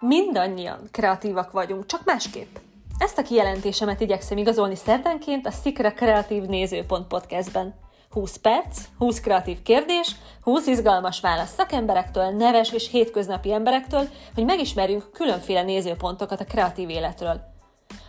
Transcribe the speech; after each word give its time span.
Mindannyian 0.00 0.88
kreatívak 0.90 1.50
vagyunk, 1.50 1.86
csak 1.86 2.04
másképp. 2.04 2.56
Ezt 2.98 3.18
a 3.18 3.22
kijelentésemet 3.22 4.00
igyekszem 4.00 4.38
igazolni 4.38 4.74
szerdánként 4.74 5.46
a 5.46 5.50
Szikra 5.50 5.92
Kreatív 5.92 6.42
Nézőpont 6.42 7.06
podcastben. 7.06 7.74
20 8.10 8.36
perc, 8.36 8.84
20 8.98 9.20
kreatív 9.20 9.62
kérdés, 9.62 10.16
20 10.42 10.66
izgalmas 10.66 11.20
válasz 11.20 11.54
szakemberektől, 11.54 12.30
neves 12.30 12.72
és 12.72 12.90
hétköznapi 12.90 13.52
emberektől, 13.52 14.08
hogy 14.34 14.44
megismerjünk 14.44 15.10
különféle 15.12 15.62
nézőpontokat 15.62 16.40
a 16.40 16.44
kreatív 16.44 16.88
életről. 16.88 17.40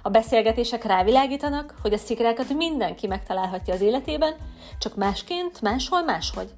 A 0.02 0.10
beszélgetések 0.10 0.84
rávilágítanak, 0.84 1.76
hogy 1.82 1.94
a 1.94 1.98
szikrákat 1.98 2.54
mindenki 2.54 3.08
megtalálhatja 3.08 3.74
az 3.74 3.82
életében, 3.82 4.36
csak 4.80 4.96
másként, 4.96 5.62
máshol, 5.62 6.04
máshogy. 6.04 6.50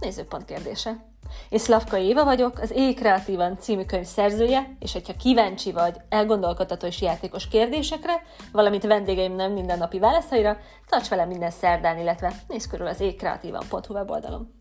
Nézőpont 0.00 0.44
kérdése. 0.44 1.11
Én 1.48 1.58
Szlavka 1.58 1.98
Éva 1.98 2.24
vagyok, 2.24 2.58
az 2.58 2.70
Éj 2.70 2.94
Kreatívan 2.94 3.58
című 3.58 3.84
könyv 3.84 4.04
szerzője, 4.04 4.76
és 4.80 4.92
hogyha 4.92 5.16
kíváncsi 5.16 5.72
vagy 5.72 5.96
elgondolkodható 6.08 6.86
és 6.86 7.00
játékos 7.00 7.48
kérdésekre, 7.48 8.22
valamint 8.52 8.82
vendégeim 8.82 9.34
nem 9.34 9.52
mindennapi 9.52 9.98
válaszaira, 9.98 10.58
tarts 10.88 11.08
velem 11.08 11.28
minden 11.28 11.50
szerdán, 11.50 11.98
illetve 11.98 12.32
nézz 12.48 12.66
körül 12.66 12.86
az 12.86 13.00
éjkreatívan.hu 13.00 13.94
weboldalon. 13.94 14.60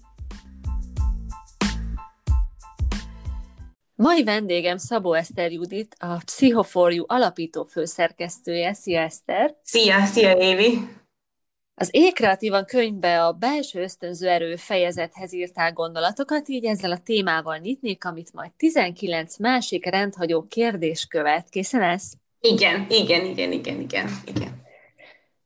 Mai 3.95 4.23
vendégem 4.23 4.77
Szabó 4.77 5.13
Eszter 5.13 5.51
Judit, 5.51 5.95
a 5.99 6.17
Psychoforju 6.25 7.03
alapító 7.07 7.63
főszerkesztője. 7.63 8.73
Szia 8.73 9.01
Eszter! 9.01 9.55
Szia, 9.63 10.05
szia 10.05 10.37
Évi! 10.37 11.00
Az 11.81 11.89
Ékreatívan 11.91 12.65
könyvbe 12.65 13.25
a 13.25 13.31
belső 13.31 13.81
ösztönző 13.81 14.27
erő 14.27 14.55
fejezethez 14.55 15.33
írtál 15.33 15.73
gondolatokat, 15.73 16.47
így 16.47 16.65
ezzel 16.65 16.91
a 16.91 16.97
témával 16.97 17.57
nyitnék, 17.57 18.05
amit 18.05 18.33
majd 18.33 18.51
19 18.51 19.37
másik 19.37 19.85
rendhagyó 19.85 20.45
kérdés 20.47 21.05
követ. 21.05 21.49
Készen 21.49 21.79
lesz? 21.79 22.13
Igen, 22.39 22.85
igen, 22.89 23.25
igen, 23.25 23.51
igen, 23.51 23.79
igen, 23.79 24.09
igen. 24.25 24.61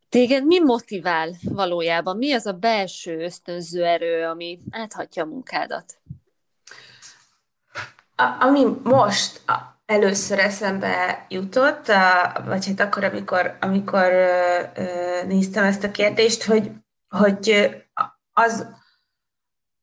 Téged 0.09 0.45
mi 0.45 0.59
motivál 0.59 1.35
valójában? 1.41 2.17
Mi 2.17 2.33
az 2.33 2.45
a 2.45 2.53
belső 2.53 3.23
ösztönző 3.23 3.85
erő, 3.85 4.25
ami 4.25 4.59
áthatja 4.69 5.23
a 5.23 5.27
munkádat? 5.27 5.97
A, 8.15 8.23
ami 8.39 8.65
most 8.83 9.41
először 9.86 10.39
eszembe 10.39 11.25
jutott, 11.30 11.86
vagy 12.45 12.67
hát 12.67 12.80
akkor, 12.80 13.03
amikor, 13.03 13.58
amikor 13.61 14.11
néztem 15.28 15.64
ezt 15.64 15.83
a 15.83 15.91
kérdést, 15.91 16.44
hogy, 16.44 16.72
hogy 17.09 17.69
az, 18.33 18.67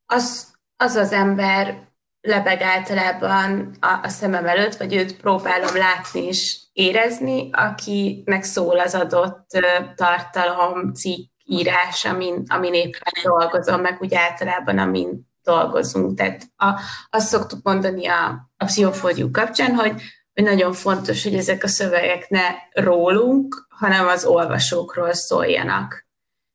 az, 0.07 0.55
az 0.77 0.95
az 0.95 1.13
ember 1.13 1.91
lebeg 2.21 2.61
általában 2.61 3.77
a, 3.81 3.99
a 4.03 4.09
szemem 4.09 4.47
előtt, 4.47 4.77
vagy 4.77 4.95
őt 4.95 5.17
próbálom 5.17 5.77
látni 5.77 6.21
és 6.21 6.61
érezni, 6.73 7.51
akinek 7.53 8.43
szól 8.43 8.79
az 8.79 8.95
adott 8.95 9.47
tartalom, 9.95 10.93
cikk, 10.93 11.31
írás, 11.45 12.05
amin, 12.05 12.43
amin 12.49 12.75
éppen 12.75 13.13
dolgozom, 13.23 13.81
meg 13.81 13.99
úgy 14.01 14.15
általában, 14.15 14.79
amin 14.79 15.31
dolgozunk. 15.43 16.17
Tehát 16.17 16.43
a, 16.57 16.81
azt 17.11 17.29
szoktuk 17.29 17.61
mondani 17.63 18.07
a, 18.07 18.51
a 18.63 18.65
pszichofódiú 18.65 19.31
kapcsán, 19.31 19.75
hogy, 19.75 20.03
hogy 20.35 20.45
nagyon 20.45 20.73
fontos, 20.73 21.23
hogy 21.23 21.35
ezek 21.35 21.65
a 21.65 21.69
szövegek 21.69 22.29
ne 22.29 22.49
rólunk, 22.73 23.67
hanem 23.69 24.07
az 24.07 24.25
olvasókról 24.25 25.13
szóljanak. 25.13 26.07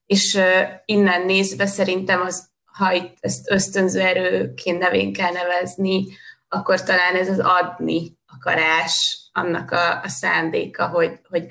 És 0.05 0.33
uh, 0.33 0.43
innen 0.85 1.21
nézve 1.21 1.65
szerintem 1.65 2.21
az, 2.21 2.49
ha 2.65 2.91
itt 2.91 3.17
ezt 3.19 3.51
ösztönző 3.51 3.99
erőként 3.99 4.79
nevén 4.79 5.13
kell 5.13 5.31
nevezni, 5.31 6.05
akkor 6.47 6.83
talán 6.83 7.15
ez 7.15 7.29
az 7.29 7.39
adni 7.39 8.17
akarás, 8.25 9.19
annak 9.31 9.71
a, 9.71 10.01
a 10.01 10.07
szándéka, 10.07 10.87
hogy, 10.87 11.19
hogy 11.29 11.45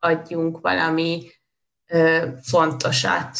átadjunk 0.00 0.60
valami 0.60 1.30
ö, 1.86 2.26
fontosat. 2.42 3.38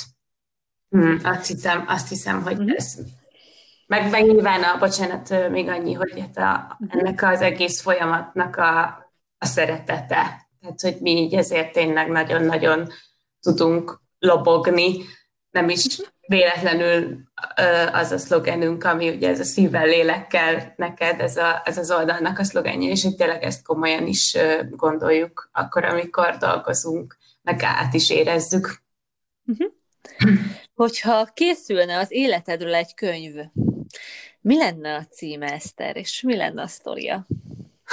Hmm, 0.88 1.20
azt, 1.22 1.46
hiszem, 1.46 1.84
azt 1.88 2.08
hiszem, 2.08 2.42
hogy 2.42 2.58
uh-huh. 2.58 2.74
ez 2.76 2.96
meg, 3.92 4.10
meg 4.10 4.26
nyilván 4.26 4.62
a, 4.62 4.78
bocsánat, 4.78 5.50
még 5.50 5.68
annyi, 5.68 5.92
hogy 5.92 6.20
hát 6.20 6.36
a, 6.36 6.76
mhm. 6.78 6.98
ennek 6.98 7.22
az 7.22 7.40
egész 7.40 7.80
folyamatnak 7.80 8.56
a, 8.56 8.80
a 9.38 9.46
szeretete. 9.46 10.48
Tehát, 10.60 10.80
hogy 10.80 10.96
mi 11.00 11.10
így 11.10 11.34
ezért 11.34 11.72
tényleg 11.72 12.08
nagyon-nagyon 12.08 12.88
tudunk 13.40 14.00
lobogni, 14.18 15.04
nem 15.50 15.68
is 15.68 16.00
véletlenül 16.26 17.18
az 17.92 18.10
a 18.10 18.18
szlogenünk, 18.18 18.84
ami 18.84 19.08
ugye 19.08 19.28
ez 19.28 19.40
a 19.40 19.44
szívvel, 19.44 19.86
lélekkel 19.86 20.72
neked, 20.76 21.20
ez, 21.20 21.36
a, 21.36 21.62
ez 21.64 21.78
az 21.78 21.90
oldalnak 21.90 22.38
a 22.38 22.44
szlogenje, 22.44 22.90
és 22.90 23.02
hogy 23.02 23.16
tényleg 23.16 23.42
ezt 23.42 23.62
komolyan 23.62 24.06
is 24.06 24.36
gondoljuk 24.70 25.50
akkor, 25.52 25.84
amikor 25.84 26.36
dolgozunk, 26.36 27.16
meg 27.42 27.62
át 27.62 27.94
is 27.94 28.10
érezzük. 28.10 28.82
Uh-huh. 29.46 29.72
Hogyha 30.74 31.24
készülne 31.24 31.98
az 31.98 32.10
életedről 32.10 32.74
egy 32.74 32.94
könyv, 32.94 33.34
mi 34.40 34.56
lenne 34.56 34.94
a 34.94 35.04
címe, 35.04 35.52
Eszter, 35.52 35.96
és 35.96 36.20
mi 36.20 36.36
lenne 36.36 36.62
a 36.62 36.66
sztoria? 36.66 37.26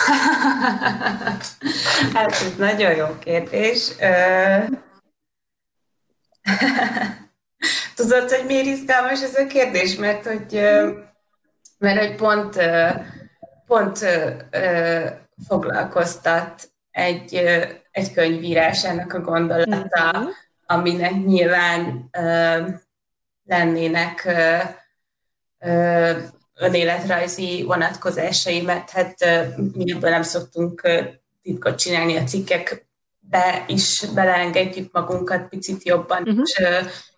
hát 2.13 2.31
ez 2.31 2.55
nagyon 2.57 2.95
jó 2.95 3.17
kérdés. 3.19 3.91
Tudod, 7.95 8.31
hogy 8.31 8.45
miért 8.45 8.65
izgalmas 8.65 9.21
ez 9.21 9.35
a 9.35 9.47
kérdés? 9.47 9.95
Mert 9.95 10.25
hogy, 10.25 10.53
mert 11.77 11.99
hogy 11.99 12.15
pont, 12.15 12.59
pont 13.65 14.05
foglalkoztat 15.47 16.71
egy, 16.91 17.35
egy 17.91 18.13
könyvírásának 18.13 19.13
a 19.13 19.19
gondolata, 19.19 20.17
mm-hmm. 20.17 20.29
aminek 20.65 21.25
nyilván 21.25 22.09
lennének 23.43 24.27
önéletrajzi 26.59 27.63
vonatkozásai, 27.63 28.61
mert 28.61 28.89
hát 28.89 29.15
mi 29.73 29.91
ebből 29.91 30.09
nem 30.09 30.21
szoktunk 30.21 30.81
titkot 31.41 31.77
csinálni 31.77 32.15
a 32.15 32.23
cikkekbe 32.23 33.65
is 33.67 34.05
beleengedjük 34.13 34.91
magunkat 34.91 35.49
picit 35.49 35.83
jobban, 35.83 36.21
uh-huh. 36.21 36.41
és, 36.43 36.61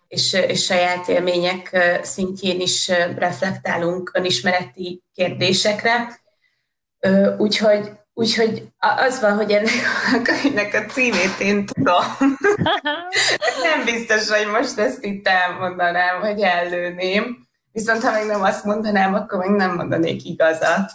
és, 0.08 0.32
és 0.32 0.64
saját 0.64 1.08
élmények 1.08 1.78
szintjén 2.02 2.60
is 2.60 2.88
reflektálunk 3.16 4.10
önismereti 4.14 5.02
kérdésekre. 5.14 6.20
Úgyhogy 7.38 7.90
Úgyhogy 8.14 8.68
az 8.78 9.20
van, 9.20 9.36
hogy 9.36 9.50
ennek 9.50 9.72
a 10.12 10.22
könyvnek 10.22 10.74
a 10.74 10.92
címét 10.92 11.40
én 11.40 11.66
tudom. 11.66 12.04
nem 13.70 13.84
biztos, 13.84 14.28
hogy 14.28 14.46
most 14.46 14.78
ezt 14.78 15.04
itt 15.04 15.28
elmondanám, 15.28 16.20
hogy 16.20 16.40
ellőném. 16.40 17.46
Viszont 17.72 18.02
ha 18.02 18.10
meg 18.10 18.26
nem 18.26 18.42
azt 18.42 18.64
mondanám, 18.64 19.14
akkor 19.14 19.38
meg 19.38 19.50
nem 19.50 19.74
mondanék 19.74 20.24
igazat. 20.24 20.92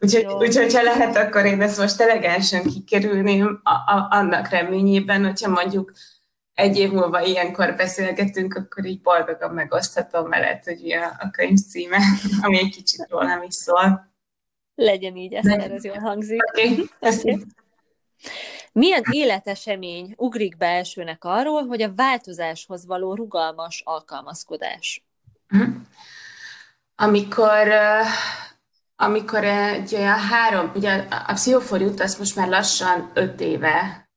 Úgyhogy, 0.00 0.26
úgyhogy 0.26 0.74
ha 0.74 0.82
lehet, 0.82 1.16
akkor 1.16 1.44
én 1.44 1.60
ezt 1.60 1.78
most 1.78 2.00
elegánsan 2.00 2.62
kikerülném 2.62 3.60
a, 3.62 3.70
a, 3.70 4.06
annak 4.10 4.48
reményében, 4.48 5.24
hogyha 5.24 5.50
mondjuk 5.50 5.92
egy 6.54 6.76
év 6.76 6.90
múlva 6.90 7.20
ilyenkor 7.20 7.74
beszélgetünk, 7.76 8.54
akkor 8.54 8.84
így 8.84 9.00
boldogan 9.00 9.54
megoszthatom 9.54 10.28
veled, 10.28 10.64
hogy 10.64 10.92
a, 10.92 11.04
a 11.18 11.30
könyv 11.30 11.58
címe, 11.58 11.98
ami 12.42 12.58
egy 12.58 12.70
kicsit 12.70 13.06
rólam 13.08 13.42
is 13.42 13.54
szól. 13.54 14.12
Legyen 14.74 15.16
így, 15.16 15.32
ezt 15.32 15.48
ez 15.48 15.84
jól 15.84 15.98
hangzik. 15.98 16.42
Okay. 16.42 16.88
okay. 17.00 17.46
Milyen 18.72 19.02
életesemény 19.10 20.14
ugrik 20.16 20.56
be 20.56 20.66
elsőnek 20.66 21.24
arról, 21.24 21.66
hogy 21.66 21.82
a 21.82 21.94
változáshoz 21.94 22.86
való 22.86 23.14
rugalmas 23.14 23.82
alkalmazkodás? 23.84 25.04
Uh-huh 25.50 25.74
amikor, 27.00 27.68
amikor 28.96 29.44
egy 29.44 29.94
olyan 29.94 30.18
három, 30.18 30.72
ugye 30.74 31.06
a 31.26 31.32
pszichoforjút 31.32 32.00
azt 32.00 32.18
most 32.18 32.36
már 32.36 32.48
lassan 32.48 33.10
öt 33.14 33.40
éve 33.40 34.08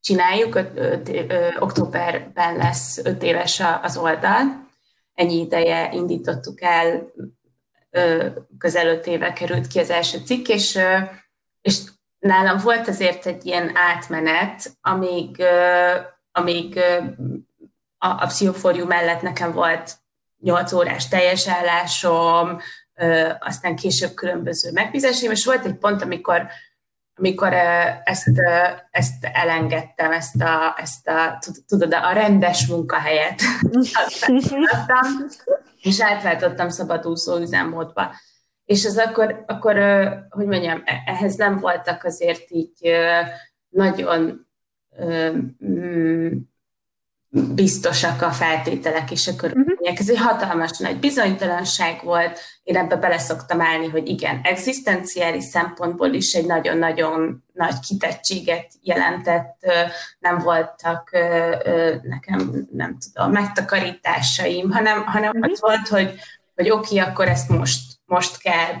csináljuk, 0.00 0.54
öt, 0.54 0.78
öt, 0.78 1.08
ö, 1.08 1.48
októberben 1.58 2.56
lesz 2.56 2.98
öt 2.98 3.22
éves 3.22 3.62
az 3.82 3.96
oldal, 3.96 4.68
ennyi 5.14 5.40
ideje 5.40 5.92
indítottuk 5.92 6.62
el, 6.62 7.12
ö, 7.90 8.26
közel 8.58 8.86
öt 8.86 9.06
éve 9.06 9.32
került 9.32 9.66
ki 9.66 9.78
az 9.78 9.90
első 9.90 10.18
cikk, 10.18 10.48
és, 10.48 10.74
ö, 10.74 10.98
és 11.60 11.80
nálam 12.18 12.58
volt 12.58 12.88
azért 12.88 13.26
egy 13.26 13.46
ilyen 13.46 13.76
átmenet, 13.76 14.76
amíg, 14.80 15.38
ö, 15.38 15.94
amíg 16.32 16.76
ö, 16.76 16.96
a, 17.98 18.08
a 18.08 18.26
pszichoforjú 18.26 18.86
mellett 18.86 19.22
nekem 19.22 19.52
volt 19.52 19.98
8 20.40 20.72
órás 20.72 21.08
teljes 21.08 21.48
állásom, 21.48 22.58
aztán 23.38 23.76
később 23.76 24.14
különböző 24.14 24.70
megbízásaim, 24.72 25.30
és 25.30 25.44
volt 25.44 25.64
egy 25.64 25.74
pont, 25.74 26.02
amikor, 26.02 26.46
amikor 27.14 27.52
ezt, 28.04 28.30
ezt 28.90 29.28
elengedtem, 29.32 30.12
ezt 30.12 30.42
a, 30.42 30.76
ezt 30.76 31.08
a, 31.08 31.38
tudod, 31.66 31.94
a 31.94 32.12
rendes 32.12 32.66
munkahelyet 32.66 33.40
és 35.82 36.02
átváltottam 36.02 36.68
szabadúszó 36.68 37.36
üzemmódba. 37.36 38.14
és 38.64 38.84
az 38.84 38.96
akkor, 38.96 39.44
akkor, 39.46 39.76
hogy 40.28 40.46
mondjam, 40.46 40.82
e-, 40.84 41.02
ehhez 41.06 41.34
nem 41.34 41.58
voltak 41.58 42.04
azért 42.04 42.50
így 42.50 42.92
nagyon 43.68 44.48
biztosak 47.30 48.22
a 48.22 48.30
feltételek 48.30 49.10
és 49.10 49.26
a 49.26 49.36
körülmények. 49.36 49.78
Uh-huh. 49.80 49.98
Ez 49.98 50.10
egy 50.10 50.18
hatalmas 50.18 50.78
nagy 50.78 50.98
bizonytalanság 50.98 52.00
volt. 52.04 52.40
Én 52.62 52.76
ebbe 52.76 52.96
beleszoktam 52.96 53.60
állni, 53.60 53.88
hogy 53.88 54.08
igen, 54.08 54.40
egzisztenciális 54.42 55.44
szempontból 55.44 56.12
is 56.12 56.32
egy 56.32 56.46
nagyon-nagyon 56.46 57.44
nagy 57.52 57.78
kitettséget 57.88 58.66
jelentett. 58.82 59.56
Nem 60.18 60.38
voltak 60.38 61.10
nekem, 62.02 62.66
nem 62.72 62.96
tudom, 62.98 63.32
megtakarításaim, 63.32 64.70
hanem, 64.70 65.04
hanem 65.04 65.30
uh-huh. 65.34 65.52
az 65.52 65.60
volt, 65.60 65.88
hogy, 65.88 66.14
hogy 66.54 66.70
oké, 66.70 67.00
okay, 67.00 67.10
akkor 67.10 67.28
ezt 67.28 67.48
most, 67.48 67.80
most 68.04 68.38
kell, 68.38 68.74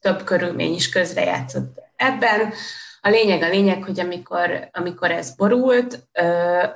több 0.00 0.24
körülmény 0.24 0.74
is 0.74 0.88
közrejátszott 0.88 1.80
ebben. 1.96 2.52
A 3.00 3.08
lényeg 3.08 3.42
a 3.42 3.48
lényeg, 3.48 3.84
hogy 3.84 4.00
amikor, 4.00 4.68
amikor 4.72 5.10
ez 5.10 5.34
borult, 5.34 6.08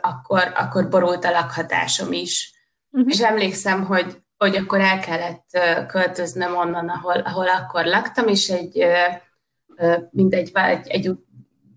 akkor, 0.01 0.53
akkor 0.57 0.89
borult 0.89 1.25
a 1.25 1.31
lakhatásom 1.31 2.13
is. 2.13 2.53
Uh-huh. 2.91 3.11
És 3.13 3.21
emlékszem, 3.21 3.85
hogy, 3.85 4.23
hogy 4.37 4.57
akkor 4.57 4.81
el 4.81 5.01
kellett 5.01 5.47
költöznöm 5.87 6.57
onnan, 6.57 6.89
ahol, 6.89 7.21
ahol 7.21 7.49
akkor 7.49 7.85
laktam, 7.85 8.29
és 8.29 8.49
egy, 8.49 8.87
mindegy, 10.11 10.51
egy, 10.55 10.89
egy 10.89 11.11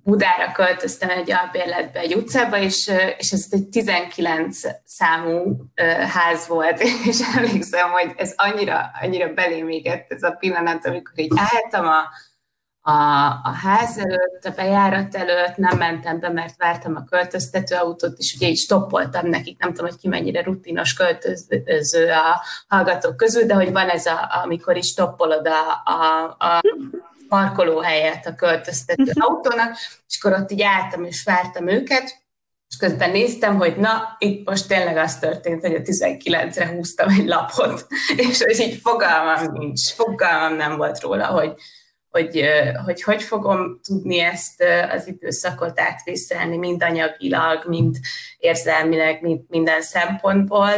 Budára 0.05 0.51
költöztem 0.51 1.09
egy 1.09 1.31
albérletbe, 1.31 1.99
egy 1.99 2.15
utcába, 2.15 2.57
és, 2.57 2.91
és 3.17 3.31
ez 3.31 3.45
egy 3.49 3.67
19 3.67 4.59
számú 4.83 5.55
ház 6.13 6.47
volt, 6.47 6.79
és 7.09 7.19
emlékszem, 7.35 7.91
hogy 7.91 8.13
ez 8.17 8.33
annyira, 8.35 8.91
annyira 9.01 9.33
belém 9.33 9.69
égett 9.69 10.11
ez 10.11 10.23
a 10.23 10.31
pillanat, 10.31 10.85
amikor 10.85 11.19
így 11.19 11.31
álltam 11.35 11.85
a, 11.85 12.03
a, 12.87 13.27
a 13.43 13.51
ház 13.63 13.97
előtt, 13.97 14.45
a 14.45 14.51
bejárat 14.55 15.15
előtt, 15.15 15.55
nem 15.55 15.77
mentem 15.77 16.19
be, 16.19 16.29
mert 16.29 16.57
vártam 16.57 16.95
a 16.95 17.03
költöztető 17.03 17.75
autót, 17.75 18.17
és 18.17 18.33
ugye 18.35 18.47
így 18.47 18.57
stoppoltam 18.57 19.27
nekik, 19.27 19.59
nem 19.59 19.73
tudom, 19.73 19.89
hogy 19.89 19.99
ki 19.99 20.07
mennyire 20.07 20.43
rutinos 20.43 20.93
költöző 20.93 22.09
a 22.09 22.43
hallgatók 22.67 23.17
közül, 23.17 23.45
de 23.45 23.53
hogy 23.53 23.71
van 23.71 23.89
ez, 23.89 24.05
a, 24.05 24.41
amikor 24.43 24.77
is 24.77 24.87
stoppolod 24.87 25.47
a, 25.47 25.91
a, 25.91 26.25
a 26.45 26.61
parkolóhelyet 27.29 28.25
a 28.25 28.35
költöztető 28.35 29.03
uh-huh. 29.03 29.29
autónak, 29.29 29.75
és 30.07 30.17
akkor 30.21 30.39
ott 30.39 30.51
így 30.51 30.61
álltam 30.61 31.03
és 31.03 31.23
vártam 31.23 31.67
őket, 31.67 32.23
és 32.69 32.77
közben 32.77 33.11
néztem, 33.11 33.55
hogy 33.55 33.75
na, 33.77 34.15
itt 34.17 34.49
most 34.49 34.67
tényleg 34.67 34.97
az 34.97 35.19
történt, 35.19 35.61
hogy 35.61 35.75
a 35.75 35.79
19-re 35.79 36.67
húztam 36.67 37.09
egy 37.09 37.27
lapot, 37.27 37.87
és 38.29 38.43
hogy 38.43 38.59
így 38.59 38.79
fogalmam 38.83 39.51
nincs, 39.51 39.91
fogalmam 39.93 40.55
nem 40.55 40.77
volt 40.77 41.01
róla, 41.01 41.25
hogy, 41.25 41.53
hogy, 42.15 42.45
hogy 42.85 43.03
hogy 43.03 43.23
fogom 43.23 43.79
tudni 43.83 44.19
ezt 44.19 44.63
az 44.91 45.07
időszakot 45.07 45.79
átvészelni, 45.79 46.57
mind 46.57 46.83
anyagilag, 46.83 47.67
mind 47.67 47.95
érzelmileg, 48.37 49.21
mind 49.21 49.41
minden 49.47 49.81
szempontból. 49.81 50.71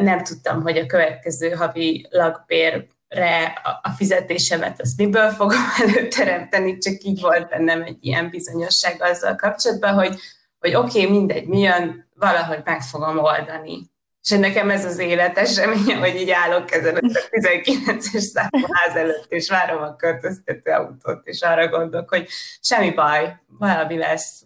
Nem 0.00 0.22
tudtam, 0.22 0.62
hogy 0.62 0.78
a 0.78 0.86
következő 0.86 1.50
havi 1.50 2.06
lakbérre 2.10 3.62
a 3.82 3.90
fizetésemet 3.96 4.80
azt 4.80 4.98
miből 4.98 5.30
fogom 5.30 5.62
előteremteni, 5.86 6.78
csak 6.78 7.02
így 7.02 7.20
volt 7.20 7.48
bennem 7.48 7.82
egy 7.82 7.98
ilyen 8.00 8.30
bizonyosság 8.30 9.02
azzal 9.02 9.34
kapcsolatban, 9.34 9.94
hogy, 9.94 10.18
hogy 10.58 10.74
oké, 10.74 11.04
okay, 11.04 11.16
mindegy, 11.16 11.46
mi 11.46 11.58
jön, 11.58 12.10
valahogy 12.14 12.60
meg 12.64 12.82
fogom 12.82 13.18
oldani. 13.18 13.90
És 14.28 14.36
nekem 14.38 14.70
ez 14.70 14.84
az 14.84 14.98
élet 14.98 15.38
eseménye, 15.38 15.96
hogy 15.96 16.14
így 16.14 16.30
állok 16.30 16.72
ezen 16.72 16.96
a 16.96 17.00
19-es 17.00 18.18
számú 18.18 18.66
ház 18.72 18.96
előtt, 18.96 19.32
és 19.32 19.48
várom 19.48 19.82
a 19.82 19.96
költöztető 19.96 20.70
autót, 20.70 21.26
és 21.26 21.40
arra 21.40 21.68
gondolok, 21.68 22.08
hogy 22.08 22.28
semmi 22.60 22.90
baj, 22.90 23.40
valami 23.46 23.96
lesz, 23.96 24.42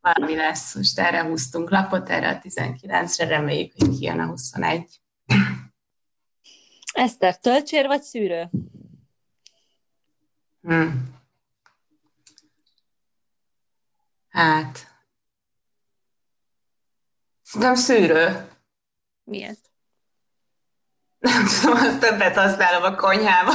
valami 0.00 0.34
lesz. 0.34 0.74
Most 0.74 0.98
erre 0.98 1.22
húztunk 1.22 1.70
lapot, 1.70 2.08
erre 2.08 2.28
a 2.28 2.38
19-re, 2.48 3.26
reméljük, 3.26 3.72
hogy 3.78 3.98
kijön 3.98 4.20
a 4.20 4.26
21. 4.26 5.00
Eszter, 6.92 7.38
töltsér 7.38 7.86
vagy 7.86 8.02
szűrő? 8.02 8.50
Hmm. 10.62 11.14
Hát, 14.28 14.86
nem 17.52 17.74
szűrő. 17.74 18.54
Miért? 19.26 19.70
Nem 21.18 21.44
tudom, 21.44 21.76
azt 21.76 21.98
többet 21.98 22.36
használom 22.36 22.82
a 22.82 22.94
konyhában. 22.94 23.54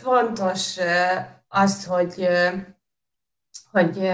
Fontos 0.00 0.76
az, 1.48 1.84
hogy, 1.84 2.28
hogy, 3.70 4.10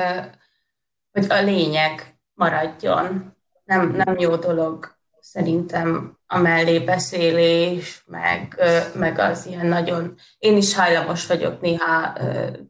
hogy 1.13 1.27
a 1.29 1.43
lényeg 1.43 2.19
maradjon. 2.35 3.37
Nem, 3.65 3.91
nem 3.91 4.19
jó 4.19 4.37
dolog 4.37 4.97
szerintem 5.21 6.19
a 6.27 6.39
mellébeszélés, 6.39 8.03
meg, 8.07 8.61
meg 8.95 9.19
az 9.19 9.47
ilyen 9.47 9.67
nagyon... 9.67 10.19
Én 10.39 10.57
is 10.57 10.75
hajlamos 10.75 11.27
vagyok 11.27 11.61
néha 11.61 12.13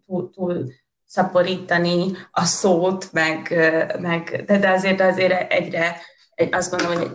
túl, 0.07 0.31
túl 0.31 0.73
szaporítani 1.09 2.17
a 2.31 2.45
szót, 2.45 3.13
meg, 3.13 3.49
meg 4.01 4.43
de, 4.47 4.59
de 4.59 4.71
azért 4.71 5.01
azért 5.01 5.53
egyre 5.53 6.01
egy, 6.35 6.55
azt 6.55 6.71
gondolom, 6.71 6.99
hogy 6.99 7.13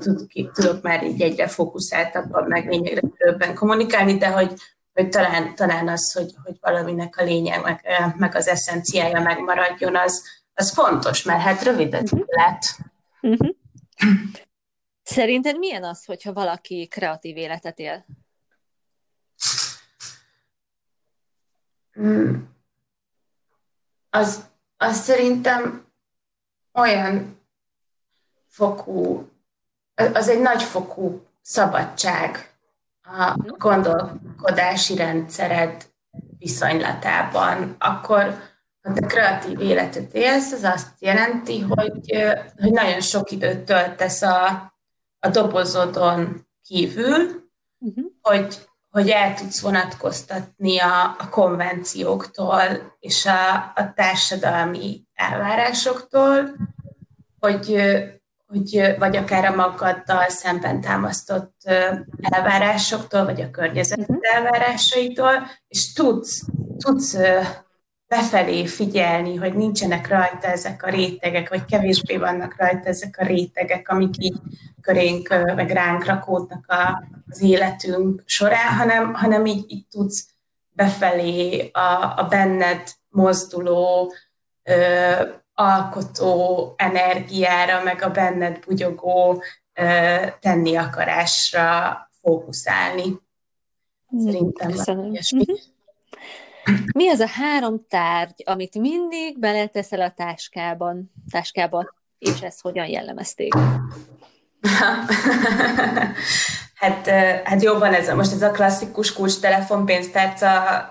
tudok 0.51 0.81
már 0.81 1.03
így 1.03 1.21
egyre 1.21 1.47
fókuszáltabban, 1.47 2.47
meg 2.47 2.69
lényegre 2.69 3.01
többen 3.17 3.55
kommunikálni, 3.55 4.17
de 4.17 4.27
hogy, 4.27 4.53
hogy 4.93 5.09
talán, 5.09 5.55
talán 5.55 5.87
az, 5.87 6.13
hogy, 6.13 6.33
hogy 6.43 6.57
valaminek 6.61 7.17
a 7.17 7.23
lényeg, 7.23 7.61
meg, 7.63 7.81
meg 8.17 8.35
az 8.35 8.47
eszenciája 8.47 9.21
megmaradjon, 9.21 9.95
az, 9.95 10.23
az 10.53 10.71
fontos, 10.71 11.23
mert 11.23 11.41
hát 11.41 11.63
rövid 11.63 11.93
az 11.93 12.11
uh-huh. 12.11 12.27
élet. 12.27 12.77
Uh-huh. 13.21 13.55
Szerinted 15.03 15.57
milyen 15.57 15.83
az, 15.83 16.05
hogyha 16.05 16.33
valaki 16.33 16.87
kreatív 16.87 17.37
életet 17.37 17.79
él? 17.79 18.05
Hmm 21.93 22.53
az, 24.15 24.43
az 24.77 24.97
szerintem 24.97 25.85
olyan 26.73 27.41
fokú, 28.47 29.29
az 30.13 30.29
egy 30.29 30.41
nagy 30.41 30.63
fokú 30.63 31.27
szabadság 31.41 32.55
a 33.03 33.35
gondolkodási 33.57 34.95
rendszered 34.95 35.85
viszonylatában, 36.37 37.75
akkor 37.79 38.39
ha 38.81 38.93
te 38.93 39.05
kreatív 39.05 39.59
életet 39.59 40.13
élsz, 40.13 40.51
az 40.51 40.63
azt 40.63 40.89
jelenti, 40.99 41.59
hogy, 41.59 42.15
hogy 42.57 42.71
nagyon 42.71 43.01
sok 43.01 43.31
időt 43.31 43.59
töltesz 43.59 44.21
a, 44.21 44.73
a 45.19 45.27
dobozodon 45.29 46.47
kívül, 46.61 47.49
uh-huh. 47.79 48.05
hogy 48.21 48.67
hogy 48.93 49.09
el 49.09 49.33
tudsz 49.33 49.61
vonatkoztatni 49.61 50.79
a, 50.79 51.15
a 51.19 51.29
konvencióktól 51.29 52.61
és 52.99 53.25
a, 53.25 53.53
a 53.75 53.93
társadalmi 53.95 55.03
elvárásoktól, 55.13 56.55
hogy, 57.39 57.81
hogy 58.47 58.95
vagy 58.99 59.15
akár 59.15 59.45
a 59.45 59.55
magaddal 59.55 60.29
szemben 60.29 60.81
támasztott 60.81 61.55
elvárásoktól, 62.21 63.25
vagy 63.25 63.41
a 63.41 63.49
környezet 63.49 64.07
mhm. 64.07 64.17
elvárásaitól, 64.21 65.47
és 65.67 65.93
tudsz, 65.93 66.43
tudsz 66.77 67.17
befelé 68.15 68.65
figyelni, 68.65 69.35
hogy 69.35 69.53
nincsenek 69.53 70.07
rajta 70.07 70.47
ezek 70.47 70.83
a 70.83 70.89
rétegek, 70.89 71.49
vagy 71.49 71.65
kevésbé 71.65 72.17
vannak 72.17 72.55
rajta 72.57 72.87
ezek 72.87 73.17
a 73.19 73.25
rétegek, 73.25 73.89
amik 73.89 74.13
így 74.17 74.37
körénk, 74.81 75.29
meg 75.55 75.69
ránk 75.69 76.05
rakódnak 76.05 76.65
a, 76.67 77.03
az 77.29 77.41
életünk 77.41 78.23
során, 78.25 78.73
hanem, 78.77 79.13
hanem 79.13 79.45
így, 79.45 79.71
így 79.71 79.87
tudsz 79.87 80.27
befelé 80.69 81.69
a, 81.71 82.13
a 82.17 82.27
benned 82.29 82.81
mozduló, 83.09 84.13
ö, 84.63 85.13
alkotó 85.53 86.73
energiára, 86.77 87.83
meg 87.83 88.01
a 88.01 88.09
benned 88.09 88.59
bugyogó 88.65 89.43
ö, 89.73 90.15
tenni 90.39 90.75
akarásra 90.75 91.97
fókuszálni. 92.21 93.21
Szerintem 94.17 94.71
Köszönöm. 94.71 95.13
Mi 96.93 97.09
az 97.09 97.19
a 97.19 97.27
három 97.27 97.85
tárgy, 97.89 98.43
amit 98.45 98.75
mindig 98.75 99.39
beleteszel 99.39 100.01
a 100.01 100.09
táskában, 100.11 101.11
táskába, 101.31 101.93
és 102.17 102.41
ez 102.41 102.59
hogyan 102.59 102.87
jellemezték? 102.87 103.53
Hát, 106.83 107.07
hát 107.43 107.63
jó 107.63 107.77
van 107.77 107.93
ez, 107.93 108.09
most 108.09 108.31
ez 108.31 108.41
a 108.41 108.51
klasszikus 108.51 109.13
kulcs 109.13 109.39
telefon 109.39 109.85
pénztárca 109.85 110.89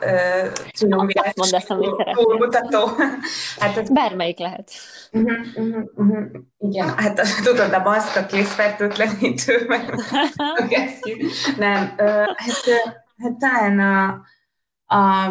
triumvirális 0.71 1.51
túlmutató. 2.13 2.89
Hát 3.59 3.77
ez... 3.77 3.91
Bármelyik 3.91 4.39
lehet. 4.39 4.71
Uh-huh, 5.11 5.47
uh-huh, 5.55 5.85
uh-huh. 5.95 6.25
Igen, 6.59 6.99
hát 6.99 7.21
tudod, 7.45 7.73
a 7.73 7.79
maszk, 7.79 8.17
a 8.17 8.27
készfertőtlenítő, 8.27 9.65
meg 9.69 9.95
Nem, 11.59 11.95
hát, 12.37 12.65
hát 13.17 13.33
talán 13.39 13.79
a, 13.79 14.21
a, 14.97 15.31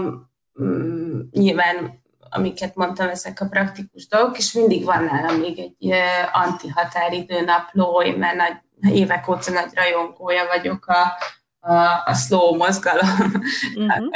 nyilván 1.32 2.00
amiket 2.34 2.76
mondtam, 2.76 3.10
ezek 3.10 3.42
a 3.42 3.48
praktikus 3.48 4.08
dolgok, 4.08 4.38
és 4.38 4.54
mindig 4.54 4.84
van 4.84 5.04
nálam 5.04 5.36
még 5.36 5.60
egy 5.60 5.94
anti-határidő 6.32 7.42
napló, 7.42 8.02
én 8.02 8.18
már 8.18 8.36
nagy 8.36 8.94
évek 8.94 9.28
óta 9.28 9.52
nagy 9.52 9.70
rajongója 9.74 10.46
vagyok 10.48 10.88
a, 10.88 11.18
a, 11.60 11.74
a 12.06 12.14
slow 12.14 12.56
mozgalom, 12.56 13.10
uh-huh. 13.76 14.08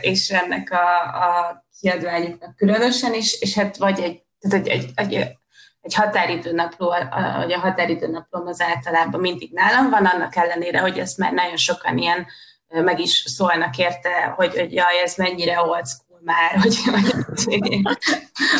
és 0.00 0.30
ennek 0.30 0.70
a, 0.70 1.00
a 1.24 1.64
kiadványoknak 1.80 2.56
különösen 2.56 3.14
is, 3.14 3.40
és 3.40 3.54
hát 3.54 3.76
vagy 3.76 4.00
egy, 4.00 4.22
tehát 4.38 4.66
egy, 4.66 4.68
egy, 4.68 4.90
egy, 4.94 5.28
egy 5.80 5.94
határidőnapló, 5.94 6.94
hogy 7.36 7.52
a 7.52 7.58
határidőnaplóm 7.58 8.46
az 8.46 8.60
általában 8.60 9.20
mindig 9.20 9.52
nálam 9.52 9.90
van, 9.90 10.06
annak 10.06 10.36
ellenére, 10.36 10.78
hogy 10.78 10.98
ezt 10.98 11.18
már 11.18 11.32
nagyon 11.32 11.56
sokan 11.56 11.98
ilyen 11.98 12.26
meg 12.68 13.00
is 13.00 13.24
szólnak 13.26 13.78
érte, 13.78 14.32
hogy, 14.36 14.58
hogy 14.58 14.72
jaj, 14.72 15.00
ez 15.02 15.14
mennyire 15.16 15.60
old 15.60 15.86
school 15.86 16.20
már, 16.24 16.56
hogy, 16.62 16.76
hogy, 17.44 17.64